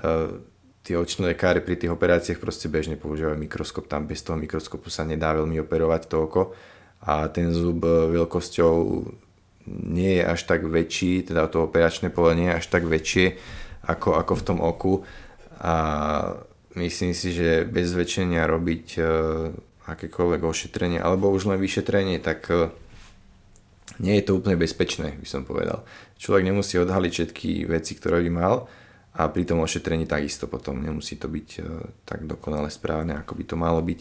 uh, 0.00 0.40
tí 0.80 0.96
oční 0.96 1.36
lekári 1.36 1.60
pri 1.60 1.76
tých 1.76 1.92
operáciách 1.92 2.40
proste 2.40 2.72
bežne 2.72 2.96
používajú 2.96 3.36
mikroskop, 3.36 3.92
tam 3.92 4.08
bez 4.08 4.24
toho 4.24 4.40
mikroskopu 4.40 4.88
sa 4.88 5.04
nedá 5.04 5.36
veľmi 5.36 5.60
operovať 5.60 6.02
to 6.08 6.16
oko 6.16 6.42
a 7.04 7.28
ten 7.28 7.52
zub 7.52 7.84
veľkosťou 7.84 8.74
nie 9.66 10.22
je 10.22 10.24
až 10.24 10.40
tak 10.46 10.62
väčší, 10.62 11.26
teda 11.26 11.50
to 11.50 11.66
operačné 11.66 12.10
pole 12.14 12.34
nie 12.38 12.46
je 12.50 12.58
až 12.62 12.66
tak 12.70 12.86
väčšie 12.86 13.36
ako, 13.86 14.18
ako 14.18 14.32
v 14.38 14.46
tom 14.46 14.58
oku 14.62 15.02
a 15.58 15.74
myslím 16.78 17.14
si, 17.16 17.32
že 17.32 17.66
bez 17.66 17.90
väčšenia 17.94 18.46
robiť 18.46 18.86
uh, 18.98 19.06
akékoľvek 19.86 20.42
ošetrenie 20.42 20.98
alebo 21.02 21.30
už 21.32 21.50
len 21.50 21.58
vyšetrenie, 21.58 22.22
tak 22.22 22.46
uh, 22.50 22.70
nie 24.02 24.18
je 24.20 24.24
to 24.28 24.36
úplne 24.36 24.60
bezpečné, 24.60 25.16
by 25.16 25.26
som 25.26 25.48
povedal. 25.48 25.86
Človek 26.20 26.44
nemusí 26.44 26.76
odhaliť 26.76 27.12
všetky 27.12 27.64
veci, 27.66 27.96
ktoré 27.96 28.20
by 28.26 28.30
mal 28.30 28.68
a 29.16 29.32
pri 29.32 29.48
tom 29.48 29.64
ošetrení 29.64 30.04
takisto 30.04 30.44
potom 30.44 30.84
nemusí 30.84 31.16
to 31.16 31.26
byť 31.26 31.48
uh, 31.58 31.64
tak 32.04 32.28
dokonale 32.28 32.68
správne, 32.68 33.18
ako 33.18 33.32
by 33.34 33.44
to 33.46 33.56
malo 33.56 33.80
byť. 33.80 34.00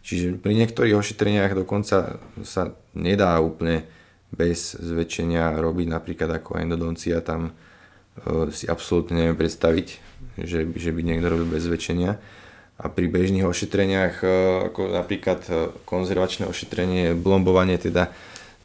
Čiže 0.00 0.40
pri 0.40 0.56
niektorých 0.56 0.96
ošetreniach 0.96 1.52
dokonca 1.52 2.16
sa 2.40 2.62
nedá 2.96 3.36
úplne 3.36 3.84
bez 4.30 4.78
zväčšenia 4.78 5.58
robiť 5.58 5.86
napríklad 5.90 6.30
ako 6.40 6.58
endodoncia, 6.62 7.20
tam 7.20 7.50
uh, 7.50 8.48
si 8.54 8.70
absolútne 8.70 9.18
neviem 9.18 9.38
predstaviť, 9.38 9.86
že, 10.40 10.66
že 10.74 10.90
by 10.94 11.00
niekto 11.02 11.26
robil 11.26 11.48
bez 11.50 11.66
zväčšenia. 11.66 12.10
A 12.80 12.88
pri 12.88 13.12
bežných 13.12 13.44
ošetreniach, 13.44 14.14
uh, 14.24 14.30
ako 14.72 14.94
napríklad 14.94 15.40
uh, 15.50 15.70
konzervačné 15.84 16.48
ošetrenie, 16.48 17.12
blombovanie 17.18 17.76
teda, 17.76 18.10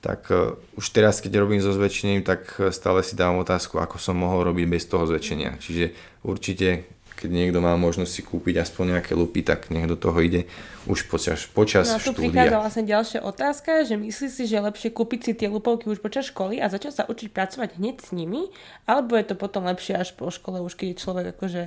tak 0.06 0.30
už 0.78 0.86
teraz, 0.94 1.18
keď 1.18 1.42
robím 1.42 1.66
so 1.66 1.74
zväčšením, 1.74 2.22
tak 2.22 2.62
stále 2.70 3.02
si 3.02 3.18
dávam 3.18 3.42
otázku, 3.42 3.82
ako 3.82 3.98
som 3.98 4.14
mohol 4.14 4.46
robiť 4.46 4.70
bez 4.70 4.86
toho 4.86 5.10
zväčšenia. 5.10 5.58
Čiže 5.58 5.98
určite 6.22 6.86
keď 7.16 7.30
niekto 7.32 7.64
má 7.64 7.74
možnosť 7.80 8.12
si 8.12 8.22
kúpiť 8.22 8.62
aspoň 8.62 9.00
nejaké 9.00 9.16
lupy, 9.16 9.42
tak 9.42 9.72
nech 9.72 9.88
do 9.88 9.96
toho 9.96 10.20
ide 10.20 10.46
už 10.86 11.08
počas, 11.08 11.48
počas 11.48 11.88
no, 11.90 11.98
tu 11.98 12.14
štúdia. 12.14 12.22
prichádza 12.30 12.58
vlastne 12.62 12.86
ďalšia 12.86 13.20
otázka, 13.26 13.72
že 13.88 13.96
myslíš 13.96 14.32
si, 14.32 14.44
že 14.46 14.60
je 14.60 14.68
lepšie 14.68 14.90
kúpiť 14.92 15.20
si 15.24 15.32
tie 15.34 15.50
lupovky 15.50 15.90
už 15.90 16.04
počas 16.04 16.30
školy 16.30 16.60
a 16.60 16.70
začať 16.70 16.94
sa 17.02 17.04
učiť 17.08 17.32
pracovať 17.32 17.80
hneď 17.80 17.96
s 18.04 18.10
nimi, 18.14 18.52
alebo 18.86 19.18
je 19.18 19.26
to 19.26 19.36
potom 19.40 19.66
lepšie 19.66 19.98
až 19.98 20.14
po 20.14 20.30
škole, 20.30 20.62
už 20.62 20.76
keď 20.78 20.88
je 20.94 21.02
človek 21.02 21.26
akože 21.34 21.62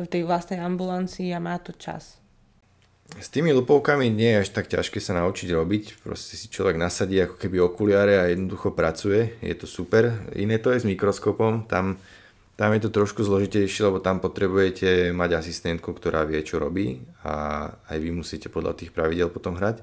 v 0.00 0.06
tej 0.08 0.22
vlastnej 0.26 0.58
ambulancii 0.58 1.30
a 1.30 1.38
má 1.38 1.60
to 1.60 1.76
čas? 1.76 2.18
S 3.04 3.28
tými 3.28 3.52
lupovkami 3.52 4.08
nie 4.08 4.32
je 4.32 4.40
až 4.42 4.50
tak 4.56 4.66
ťažké 4.66 4.96
sa 4.96 5.12
naučiť 5.20 5.52
robiť, 5.52 6.00
proste 6.00 6.40
si 6.40 6.48
človek 6.48 6.80
nasadí 6.80 7.20
ako 7.20 7.36
keby 7.36 7.60
okuliare 7.60 8.16
a 8.16 8.32
jednoducho 8.32 8.72
pracuje, 8.72 9.36
je 9.44 9.54
to 9.54 9.68
super. 9.68 10.24
Iné 10.32 10.56
to 10.56 10.72
je 10.72 10.80
s 10.82 10.88
mikroskopom, 10.88 11.68
tam 11.68 12.00
tam 12.54 12.70
je 12.70 12.86
to 12.86 12.90
trošku 12.94 13.26
zložitejšie, 13.26 13.90
lebo 13.90 13.98
tam 13.98 14.22
potrebujete 14.22 15.10
mať 15.10 15.42
asistentku, 15.42 15.90
ktorá 15.90 16.22
vie, 16.22 16.38
čo 16.46 16.62
robí 16.62 17.02
a 17.26 17.66
aj 17.90 17.98
vy 17.98 18.10
musíte 18.14 18.46
podľa 18.46 18.78
tých 18.78 18.94
pravidel 18.94 19.26
potom 19.26 19.58
hrať. 19.58 19.82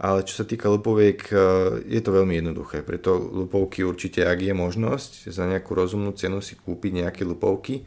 Ale 0.00 0.24
čo 0.24 0.40
sa 0.40 0.48
týka 0.48 0.68
lupoviek, 0.72 1.28
e, 1.28 1.36
je 1.84 2.00
to 2.00 2.16
veľmi 2.16 2.40
jednoduché. 2.40 2.80
Preto 2.80 3.20
lupovky 3.20 3.84
určite, 3.84 4.24
ak 4.24 4.40
je 4.40 4.56
možnosť 4.56 5.28
za 5.28 5.44
nejakú 5.44 5.76
rozumnú 5.76 6.16
cenu 6.16 6.40
si 6.40 6.56
kúpiť 6.56 7.04
nejaké 7.04 7.22
lupovky, 7.28 7.84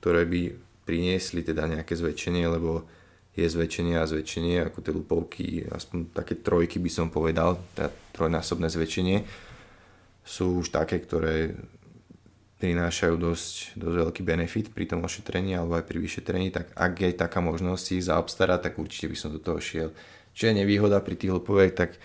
ktoré 0.00 0.28
by 0.28 0.52
priniesli 0.84 1.40
teda 1.40 1.64
nejaké 1.64 1.96
zväčšenie, 1.96 2.44
lebo 2.48 2.84
je 3.32 3.48
zväčšenie 3.48 3.96
a 3.96 4.04
zväčšenie, 4.04 4.60
ako 4.60 4.78
tie 4.84 4.92
lupovky, 4.92 5.44
aspoň 5.72 6.12
také 6.12 6.36
trojky 6.36 6.76
by 6.76 6.90
som 6.92 7.08
povedal, 7.08 7.56
teda 7.72 7.88
trojnásobné 8.12 8.68
zväčšenie, 8.68 9.18
sú 10.24 10.64
už 10.64 10.72
také, 10.72 11.00
ktoré 11.00 11.56
prinášajú 12.62 13.14
dosť, 13.18 13.74
dosť 13.74 13.96
veľký 14.06 14.22
benefit 14.22 14.66
pri 14.70 14.86
tom 14.86 15.02
ošetrení 15.02 15.58
alebo 15.58 15.74
aj 15.74 15.84
pri 15.84 15.98
vyšetrení, 15.98 16.54
tak 16.54 16.70
ak 16.78 16.92
je 17.02 17.12
taká 17.12 17.42
možnosť 17.42 17.82
si 17.82 17.96
zaobstarať, 18.00 18.70
tak 18.70 18.78
určite 18.78 19.10
by 19.10 19.16
som 19.18 19.34
do 19.34 19.42
toho 19.42 19.58
šiel. 19.58 19.90
Čo 20.34 20.50
je 20.50 20.58
nevýhoda 20.62 21.02
pri 21.02 21.14
tých 21.18 21.34
lupoviek, 21.34 21.74
tak 21.74 21.98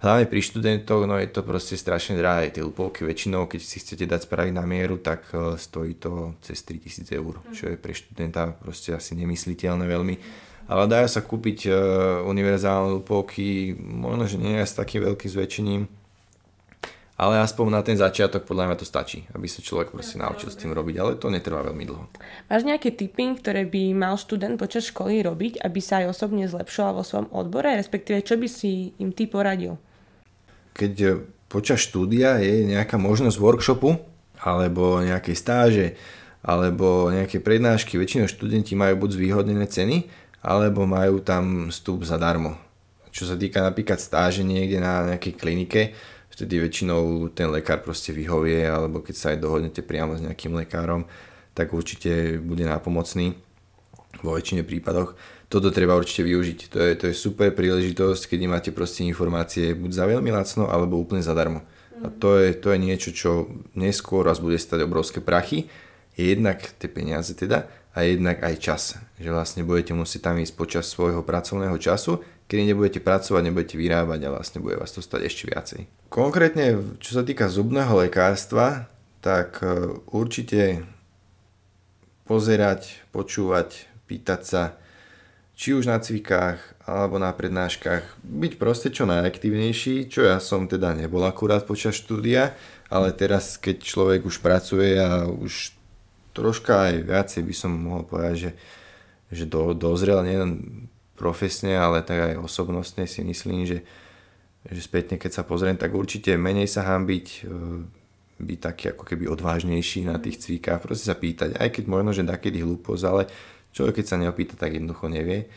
hlavne 0.00 0.28
pri 0.28 0.40
študentoch, 0.40 1.08
no 1.08 1.16
je 1.20 1.28
to 1.28 1.40
proste 1.44 1.76
strašne 1.76 2.16
drahé. 2.16 2.52
Tie 2.52 2.64
lupovky 2.64 3.04
väčšinou, 3.04 3.48
keď 3.48 3.60
si 3.60 3.80
chcete 3.80 4.04
dať 4.08 4.28
spraviť 4.28 4.52
na 4.52 4.64
mieru, 4.64 5.00
tak 5.00 5.28
e, 5.32 5.56
stojí 5.56 5.96
to 5.96 6.36
cez 6.44 6.60
3000 6.64 7.16
eur, 7.16 7.40
čo 7.52 7.72
je 7.72 7.76
pre 7.80 7.96
študenta 7.96 8.56
proste 8.56 8.92
asi 8.96 9.16
nemysliteľné 9.16 9.84
veľmi. 9.88 10.16
ale 10.66 10.82
dajú 10.90 11.06
sa 11.06 11.22
kúpiť 11.22 11.70
uh, 11.70 11.76
univerzálne 12.26 12.98
lupolky, 12.98 13.78
možno, 13.78 14.26
že 14.26 14.34
nie 14.34 14.58
s 14.58 14.74
takým 14.74 15.06
veľkým 15.06 15.30
zväčšením, 15.30 15.82
ale 17.16 17.40
aspoň 17.40 17.66
na 17.72 17.80
ten 17.80 17.96
začiatok 17.96 18.44
podľa 18.44 18.68
mňa 18.68 18.76
to 18.76 18.84
stačí, 18.84 19.24
aby 19.32 19.48
sa 19.48 19.64
človek 19.64 19.88
proste 19.88 20.20
naučil 20.20 20.52
s 20.52 20.60
tým 20.60 20.76
robiť, 20.76 20.96
ale 21.00 21.16
to 21.16 21.32
netrvá 21.32 21.64
veľmi 21.64 21.84
dlho. 21.88 22.04
Máš 22.52 22.62
nejaké 22.68 22.92
tipy, 22.92 23.32
ktoré 23.40 23.64
by 23.64 23.96
mal 23.96 24.20
študent 24.20 24.60
počas 24.60 24.92
školy 24.92 25.24
robiť, 25.24 25.64
aby 25.64 25.80
sa 25.80 26.04
aj 26.04 26.12
osobne 26.12 26.44
zlepšoval 26.44 27.00
vo 27.00 27.04
svojom 27.08 27.28
odbore, 27.32 27.72
respektíve 27.72 28.20
čo 28.20 28.36
by 28.36 28.48
si 28.52 28.92
im 29.00 29.16
ty 29.16 29.24
poradil? 29.24 29.80
Keď 30.76 30.92
e, 31.00 31.08
počas 31.48 31.80
štúdia 31.80 32.36
je 32.44 32.68
nejaká 32.68 33.00
možnosť 33.00 33.40
workshopu, 33.40 33.96
alebo 34.36 35.00
nejakej 35.00 35.36
stáže, 35.40 35.86
alebo 36.44 37.08
nejaké 37.08 37.40
prednášky, 37.40 37.96
väčšinou 37.96 38.28
študenti 38.28 38.76
majú 38.76 39.08
buď 39.08 39.16
zvýhodnené 39.16 39.64
ceny, 39.64 40.04
alebo 40.44 40.84
majú 40.84 41.24
tam 41.24 41.72
vstup 41.72 42.04
zadarmo. 42.04 42.60
Čo 43.08 43.32
sa 43.32 43.34
týka 43.40 43.64
napríklad 43.64 43.96
stáže 43.96 44.44
niekde 44.44 44.78
na 44.78 45.16
nejakej 45.16 45.34
klinike, 45.40 45.96
vtedy 46.36 46.60
väčšinou 46.60 47.32
ten 47.32 47.48
lekár 47.48 47.80
proste 47.80 48.12
vyhovie, 48.12 48.68
alebo 48.68 49.00
keď 49.00 49.14
sa 49.16 49.26
aj 49.32 49.40
dohodnete 49.40 49.80
priamo 49.80 50.20
s 50.20 50.20
nejakým 50.20 50.52
lekárom, 50.52 51.08
tak 51.56 51.72
určite 51.72 52.36
bude 52.44 52.68
nápomocný 52.68 53.32
vo 54.20 54.36
väčšine 54.36 54.60
prípadoch. 54.60 55.16
Toto 55.48 55.72
treba 55.72 55.96
určite 55.96 56.28
využiť. 56.28 56.58
To 56.76 56.78
je, 56.84 56.92
to 57.00 57.04
je 57.08 57.14
super 57.16 57.56
príležitosť, 57.56 58.28
keď 58.28 58.38
máte 58.52 58.70
proste 58.76 59.08
informácie 59.08 59.72
buď 59.72 59.90
za 59.96 60.04
veľmi 60.04 60.28
lacno, 60.28 60.68
alebo 60.68 61.00
úplne 61.00 61.24
zadarmo. 61.24 61.64
A 62.04 62.12
to 62.12 62.36
je, 62.36 62.52
to 62.52 62.76
je 62.76 62.78
niečo, 62.84 63.10
čo 63.16 63.30
neskôr 63.72 64.28
vás 64.28 64.36
bude 64.36 64.60
stať 64.60 64.84
obrovské 64.84 65.24
prachy. 65.24 65.72
Je 66.20 66.36
jednak 66.36 66.60
tie 66.76 66.92
peniaze 66.92 67.32
teda 67.32 67.64
a 67.96 68.04
jednak 68.04 68.44
aj 68.44 68.54
čas. 68.60 68.82
Že 69.16 69.32
vlastne 69.32 69.64
budete 69.64 69.96
musieť 69.96 70.28
tam 70.28 70.36
ísť 70.36 70.52
počas 70.52 70.84
svojho 70.92 71.24
pracovného 71.24 71.80
času 71.80 72.20
kedy 72.46 72.62
nebudete 72.72 73.00
pracovať, 73.02 73.42
nebudete 73.42 73.74
vyrábať 73.74 74.20
a 74.26 74.32
vlastne 74.34 74.62
bude 74.62 74.78
vás 74.78 74.94
to 74.94 75.02
stať 75.02 75.26
ešte 75.26 75.50
viacej. 75.50 75.80
Konkrétne, 76.06 76.96
čo 77.02 77.18
sa 77.18 77.22
týka 77.26 77.50
zubného 77.50 77.90
lekárstva, 78.06 78.86
tak 79.18 79.58
e, 79.62 79.98
určite 80.14 80.86
pozerať, 82.26 83.02
počúvať, 83.10 83.90
pýtať 84.06 84.40
sa, 84.46 84.62
či 85.56 85.72
už 85.72 85.88
na 85.88 85.98
cvikách 85.98 86.60
alebo 86.86 87.18
na 87.18 87.32
prednáškach, 87.34 88.22
byť 88.22 88.52
proste 88.60 88.94
čo 88.94 89.08
najaktívnejší, 89.08 90.06
čo 90.06 90.22
ja 90.22 90.38
som 90.38 90.70
teda 90.70 90.94
nebol 90.94 91.24
akurát 91.26 91.66
počas 91.66 91.98
štúdia, 91.98 92.54
ale 92.86 93.10
teraz 93.10 93.58
keď 93.58 93.82
človek 93.82 94.22
už 94.22 94.38
pracuje 94.38 94.94
a 94.94 95.26
už 95.26 95.74
troška 96.36 96.92
aj 96.92 96.94
viacej 97.08 97.42
by 97.42 97.54
som 97.56 97.72
mohol 97.72 98.04
povedať, 98.04 98.36
že, 98.36 98.50
že 99.32 99.44
do, 99.48 99.72
dozrel 99.72 100.22
nielen 100.22 100.52
profesne, 101.16 101.74
ale 101.80 102.04
tak 102.04 102.36
aj 102.36 102.44
osobnostne 102.44 103.08
si 103.08 103.24
myslím, 103.24 103.64
že, 103.64 103.82
že 104.68 104.80
spätne 104.84 105.16
keď 105.16 105.40
sa 105.40 105.42
pozriem, 105.42 105.80
tak 105.80 105.96
určite 105.96 106.36
menej 106.36 106.68
sa 106.68 106.84
hambiť, 106.84 107.26
e, 107.26 107.58
byť 108.36 108.58
taký 108.60 108.84
ako 108.92 109.04
keby 109.08 109.24
odvážnejší 109.32 110.04
na 110.04 110.20
tých 110.20 110.44
cvikách, 110.44 110.84
proste 110.84 111.08
sa 111.08 111.16
pýtať, 111.16 111.56
aj 111.56 111.68
keď 111.72 111.84
možno, 111.88 112.12
že 112.12 112.28
takedy 112.28 112.60
hlúposť, 112.60 113.02
ale 113.08 113.22
človek 113.72 114.04
keď 114.04 114.06
sa 114.06 114.20
neopýta, 114.20 114.54
tak 114.60 114.76
jednoducho 114.76 115.08
nevie. 115.08 115.48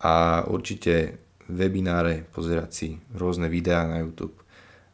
A 0.00 0.46
určite 0.48 1.20
webináre, 1.50 2.24
pozerať 2.30 2.70
si 2.70 2.88
rôzne 3.12 3.50
videá 3.50 3.84
na 3.84 4.00
YouTube 4.00 4.38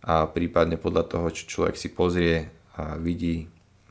a 0.03 0.25
prípadne 0.27 0.81
podľa 0.81 1.05
toho, 1.07 1.27
čo 1.31 1.45
človek 1.47 1.77
si 1.77 1.93
pozrie 1.93 2.49
a 2.75 2.97
vidí 2.97 3.47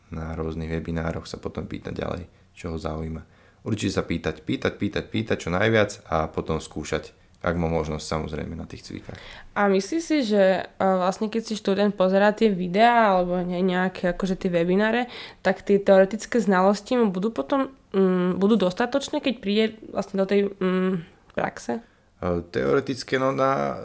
na 0.10 0.34
rôznych 0.34 0.74
webinároch, 0.74 1.30
sa 1.30 1.38
potom 1.38 1.70
pýtať 1.70 1.94
ďalej, 1.94 2.24
čo 2.58 2.74
ho 2.74 2.78
zaujíma 2.82 3.35
určite 3.66 3.98
sa 3.98 4.06
pýtať, 4.06 4.46
pýtať, 4.46 4.74
pýtať, 4.78 5.04
pýtať 5.10 5.38
čo 5.42 5.50
najviac 5.52 6.06
a 6.08 6.30
potom 6.30 6.62
skúšať 6.62 7.26
ak 7.46 7.62
má 7.62 7.70
možnosť 7.70 8.02
samozrejme 8.02 8.58
na 8.58 8.66
tých 8.66 8.90
cvikách. 8.90 9.22
A 9.54 9.70
myslíš 9.70 10.02
si, 10.02 10.18
že 10.26 10.66
vlastne 10.82 11.30
keď 11.30 11.42
si 11.46 11.54
študent 11.54 11.94
pozerá 11.94 12.34
tie 12.34 12.50
videá 12.50 13.14
alebo 13.14 13.38
nejaké 13.46 14.18
akože 14.18 14.42
tie 14.42 14.50
webináre, 14.50 15.06
tak 15.46 15.62
tie 15.62 15.78
teoretické 15.78 16.42
znalosti 16.42 16.98
mu 16.98 17.14
budú 17.14 17.30
potom 17.30 17.70
mm, 17.94 18.42
budú 18.42 18.58
dostatočné, 18.58 19.22
keď 19.22 19.34
príde 19.38 19.66
vlastne 19.94 20.18
do 20.18 20.26
tej 20.26 20.50
mm, 20.58 20.94
praxe? 21.38 21.86
Teoretické, 22.50 23.22
no 23.22 23.30
na, 23.30 23.78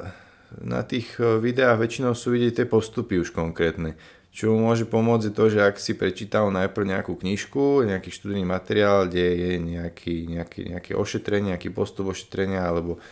na 0.57 0.81
tých 0.81 1.21
e, 1.21 1.37
videách 1.37 1.77
väčšinou 1.85 2.16
sú 2.16 2.33
vidieť 2.33 2.64
tie 2.64 2.66
postupy 2.66 3.21
už 3.21 3.37
konkrétne. 3.37 4.01
Čo 4.31 4.55
mu 4.55 4.71
môže 4.71 4.87
pomôcť 4.87 5.27
je 5.27 5.35
to, 5.35 5.45
že 5.51 5.59
ak 5.59 5.77
si 5.83 5.99
prečítal 5.99 6.55
najprv 6.55 6.87
nejakú 6.87 7.19
knižku, 7.19 7.83
nejaký 7.83 8.14
študijný 8.14 8.47
materiál, 8.47 9.11
kde 9.11 9.27
je 9.27 9.51
nejaký, 9.59 10.16
nejaký, 10.31 10.61
nejaké 10.71 10.93
ošetrenie, 10.95 11.59
nejaký 11.59 11.75
postup 11.75 12.14
ošetrenia 12.14 12.62
alebo, 12.62 13.03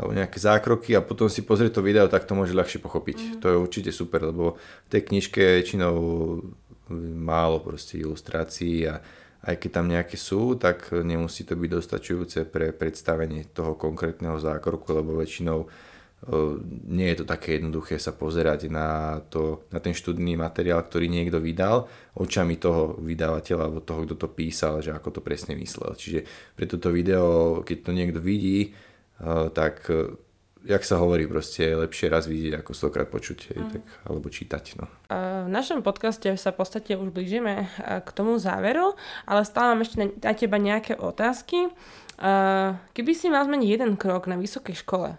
alebo 0.00 0.12
nejaké 0.16 0.40
zákroky 0.40 0.96
a 0.96 1.04
potom 1.04 1.28
si 1.28 1.44
pozrie 1.44 1.68
to 1.68 1.84
video, 1.84 2.08
tak 2.08 2.24
to 2.24 2.32
môže 2.32 2.56
ľahšie 2.56 2.80
pochopiť. 2.80 3.18
Mm. 3.20 3.32
To 3.44 3.46
je 3.52 3.56
určite 3.60 3.92
super, 3.92 4.24
lebo 4.24 4.56
v 4.56 4.88
tej 4.88 5.12
knižke 5.12 5.44
je 5.44 5.56
väčšinou 5.60 5.94
málo 7.20 7.60
proste 7.60 8.00
ilustrácií 8.00 8.88
a 8.88 9.04
aj 9.42 9.58
keď 9.58 9.70
tam 9.74 9.86
nejaké 9.90 10.16
sú, 10.16 10.54
tak 10.54 10.94
nemusí 10.94 11.42
to 11.42 11.58
byť 11.58 11.70
dostačujúce 11.70 12.46
pre 12.46 12.70
predstavenie 12.70 13.44
toho 13.50 13.74
konkrétneho 13.74 14.38
zákroku, 14.38 14.94
lebo 14.94 15.18
väčšinou 15.18 15.66
nie 16.86 17.10
je 17.10 17.16
to 17.18 17.26
také 17.26 17.58
jednoduché 17.58 17.98
sa 17.98 18.14
pozerať 18.14 18.70
na, 18.70 19.18
to, 19.26 19.66
na 19.74 19.82
ten 19.82 19.90
študný 19.90 20.38
materiál, 20.38 20.86
ktorý 20.86 21.10
niekto 21.10 21.42
vydal 21.42 21.90
očami 22.14 22.62
toho 22.62 22.94
vydavateľa 23.02 23.62
alebo 23.66 23.82
toho, 23.82 24.06
kto 24.06 24.14
to 24.14 24.28
písal, 24.30 24.78
že 24.78 24.94
ako 24.94 25.18
to 25.18 25.20
presne 25.20 25.58
myslel. 25.58 25.98
Čiže 25.98 26.22
pre 26.54 26.70
toto 26.70 26.94
video, 26.94 27.58
keď 27.66 27.78
to 27.82 27.90
niekto 27.90 28.22
vidí, 28.22 28.70
tak 29.50 29.90
jak 30.62 30.82
sa 30.86 31.02
hovorí, 31.02 31.26
proste 31.26 31.74
je 31.74 31.82
lepšie 31.82 32.06
raz 32.06 32.30
vidieť, 32.30 32.62
ako 32.62 32.70
stokrát 32.70 33.10
počuť, 33.10 33.38
mm. 33.50 33.70
tak, 33.74 33.82
alebo 34.06 34.30
čítať. 34.30 34.78
No. 34.78 34.86
V 35.10 35.50
našom 35.50 35.82
podcaste 35.82 36.30
sa 36.38 36.54
v 36.54 36.58
podstate 36.62 36.94
už 36.94 37.10
blížime 37.10 37.66
k 37.82 38.08
tomu 38.14 38.38
záveru, 38.38 38.94
ale 39.26 39.42
stále 39.42 39.74
mám 39.74 39.82
ešte 39.82 39.98
na 39.98 40.32
teba 40.38 40.62
nejaké 40.62 40.94
otázky. 40.94 41.66
Keby 42.94 43.10
si 43.10 43.26
mal 43.26 43.42
zmeniť 43.42 43.68
jeden 43.74 43.98
krok 43.98 44.30
na 44.30 44.38
vysokej 44.38 44.86
škole, 44.86 45.18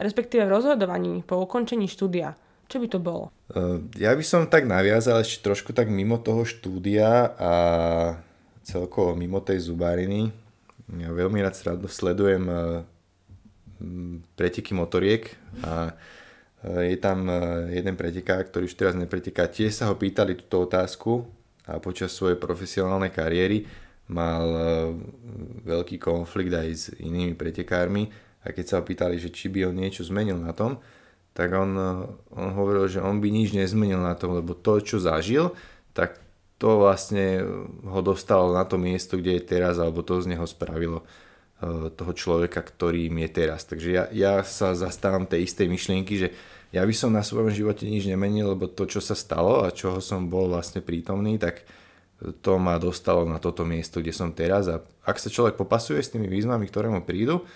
respektíve 0.00 0.48
v 0.48 0.54
rozhodovaní 0.56 1.20
po 1.22 1.38
ukončení 1.44 1.86
štúdia. 1.86 2.34
Čo 2.70 2.78
by 2.80 2.86
to 2.88 2.98
bolo? 3.02 3.34
Eh, 3.50 3.82
ja 3.98 4.14
by 4.14 4.24
som 4.24 4.46
tak 4.46 4.64
naviazal 4.64 5.20
ešte 5.20 5.42
trošku 5.42 5.74
tak 5.74 5.90
mimo 5.90 6.22
toho 6.22 6.46
štúdia 6.46 7.34
a 7.34 7.52
celkovo 8.62 9.18
mimo 9.18 9.42
tej 9.42 9.66
zubáriny. 9.66 10.30
Ja 10.94 11.10
veľmi 11.10 11.42
rád 11.42 11.58
sledujem 11.90 12.46
eh, 12.46 12.56
preteky 14.38 14.70
motoriek 14.70 15.34
a 15.66 15.92
eh, 16.62 16.94
je 16.94 16.96
tam 17.02 17.26
jeden 17.68 17.98
pretekár, 17.98 18.46
ktorý 18.46 18.70
už 18.70 18.78
teraz 18.78 18.94
nepreteká. 18.94 19.50
Tiež 19.50 19.74
sa 19.74 19.90
ho 19.90 19.98
pýtali 19.98 20.38
túto 20.38 20.62
otázku 20.62 21.26
a 21.66 21.82
počas 21.82 22.14
svojej 22.14 22.38
profesionálnej 22.38 23.10
kariéry 23.10 23.66
mal 24.10 24.42
veľký 25.62 26.02
konflikt 26.02 26.50
aj 26.50 26.68
s 26.74 26.84
inými 26.98 27.38
pretekármi 27.38 28.10
a 28.40 28.52
keď 28.52 28.64
sa 28.64 28.74
ho 28.80 28.84
pýtali, 28.84 29.20
že 29.20 29.28
či 29.28 29.52
by 29.52 29.68
on 29.68 29.76
niečo 29.76 30.04
zmenil 30.04 30.40
na 30.40 30.56
tom, 30.56 30.80
tak 31.36 31.54
on, 31.54 31.76
on 32.34 32.50
hovoril, 32.56 32.90
že 32.90 32.98
on 32.98 33.22
by 33.22 33.28
nič 33.30 33.54
nezmenil 33.54 34.00
na 34.02 34.18
tom, 34.18 34.34
lebo 34.34 34.56
to, 34.56 34.82
čo 34.82 34.98
zažil, 34.98 35.54
tak 35.94 36.18
to 36.60 36.76
vlastne 36.76 37.40
ho 37.86 38.00
dostalo 38.04 38.52
na 38.52 38.68
to 38.68 38.76
miesto, 38.76 39.16
kde 39.16 39.40
je 39.40 39.48
teraz, 39.48 39.80
alebo 39.80 40.04
to 40.04 40.20
z 40.20 40.36
neho 40.36 40.44
spravilo 40.44 41.00
e, 41.00 41.88
toho 41.88 42.12
človeka, 42.12 42.60
ktorým 42.60 43.16
je 43.24 43.28
teraz. 43.32 43.64
Takže 43.64 43.88
ja, 43.88 44.04
ja 44.12 44.44
sa 44.44 44.76
zastávam 44.76 45.24
tej 45.24 45.48
istej 45.48 45.72
myšlienky, 45.72 46.14
že 46.20 46.28
ja 46.70 46.84
by 46.84 46.92
som 46.92 47.16
na 47.16 47.24
svojom 47.24 47.48
živote 47.48 47.88
nič 47.88 48.04
nemenil, 48.04 48.52
lebo 48.52 48.68
to, 48.68 48.84
čo 48.84 49.00
sa 49.00 49.16
stalo 49.16 49.64
a 49.64 49.72
čoho 49.72 50.04
som 50.04 50.28
bol 50.28 50.52
vlastne 50.52 50.84
prítomný, 50.84 51.40
tak 51.40 51.64
to 52.44 52.60
ma 52.60 52.76
dostalo 52.76 53.24
na 53.24 53.40
toto 53.40 53.64
miesto, 53.64 54.04
kde 54.04 54.12
som 54.12 54.28
teraz 54.28 54.68
a 54.68 54.84
ak 55.08 55.16
sa 55.16 55.32
človek 55.32 55.56
popasuje 55.56 56.04
s 56.04 56.12
tými 56.12 56.28
výzvami, 56.28 56.68
ktoré 56.68 56.92
mu 56.92 57.00
prídu, 57.00 57.48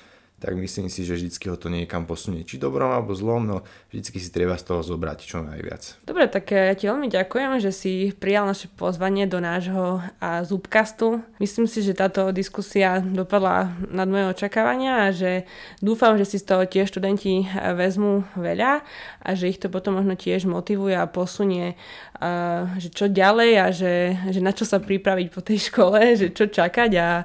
tak 0.45 0.61
myslím 0.61 0.93
si, 0.93 1.09
že 1.09 1.17
vždycky 1.17 1.49
ho 1.49 1.57
to 1.57 1.73
niekam 1.73 2.05
posunie. 2.05 2.45
Či 2.45 2.61
dobrom 2.61 2.93
alebo 2.93 3.17
zlom, 3.17 3.49
no 3.49 3.57
vždycky 3.89 4.21
si 4.21 4.29
treba 4.29 4.59
z 4.61 4.69
toho 4.69 4.85
zobrať 4.85 5.25
čo 5.25 5.41
najviac. 5.41 6.05
Dobre, 6.05 6.29
tak 6.29 6.53
eh, 6.53 6.69
ja 6.69 6.75
ti 6.77 6.85
veľmi 6.85 7.09
ďakujem, 7.09 7.63
že 7.65 7.73
si 7.73 8.13
prijal 8.13 8.45
naše 8.45 8.69
pozvanie 8.77 9.25
do 9.25 9.41
nášho 9.41 10.05
a 10.21 10.45
Zubkastu. 10.45 11.25
Myslím 11.41 11.65
si, 11.65 11.81
že 11.81 11.97
táto 11.97 12.29
diskusia 12.35 13.01
dopadla 13.01 13.73
nad 13.89 14.05
moje 14.05 14.37
očakávania 14.37 15.09
a 15.09 15.15
že 15.17 15.49
dúfam, 15.81 16.19
že 16.21 16.29
si 16.29 16.37
z 16.43 16.51
toho 16.51 16.69
tiež 16.69 16.93
študenti 16.93 17.49
eh, 17.49 17.73
vezmú 17.73 18.29
veľa 18.37 18.85
a 19.25 19.29
že 19.33 19.49
ich 19.49 19.63
to 19.63 19.73
potom 19.73 19.97
možno 19.97 20.13
tiež 20.19 20.45
motivuje 20.45 20.93
a 20.93 21.09
posunie, 21.09 21.73
eh, 22.21 22.63
že 22.83 22.93
čo 22.93 23.09
ďalej 23.09 23.51
a 23.57 23.67
že, 23.73 23.95
že 24.29 24.41
na 24.45 24.53
čo 24.53 24.69
sa 24.69 24.77
pripraviť 24.77 25.29
po 25.33 25.41
tej 25.41 25.73
škole, 25.73 26.19
že 26.21 26.37
čo 26.37 26.53
čakať 26.53 26.91
a 27.01 27.25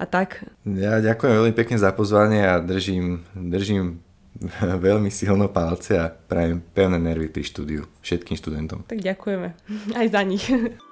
a 0.00 0.04
tak. 0.08 0.48
Ja 0.64 1.04
ďakujem 1.04 1.32
veľmi 1.36 1.52
pekne 1.52 1.76
za 1.76 1.92
pozvanie 1.92 2.40
a 2.40 2.56
držím, 2.56 3.20
držím 3.36 4.00
veľmi 4.88 5.12
silno 5.12 5.52
palce 5.52 6.00
a 6.00 6.08
prajem 6.08 6.64
pevné 6.72 6.96
nervy 6.96 7.28
pri 7.28 7.44
štúdiu 7.44 7.84
všetkým 8.00 8.40
študentom. 8.40 8.88
Tak 8.88 9.04
ďakujeme 9.04 9.52
aj 10.00 10.06
za 10.08 10.22
nich. 10.24 10.48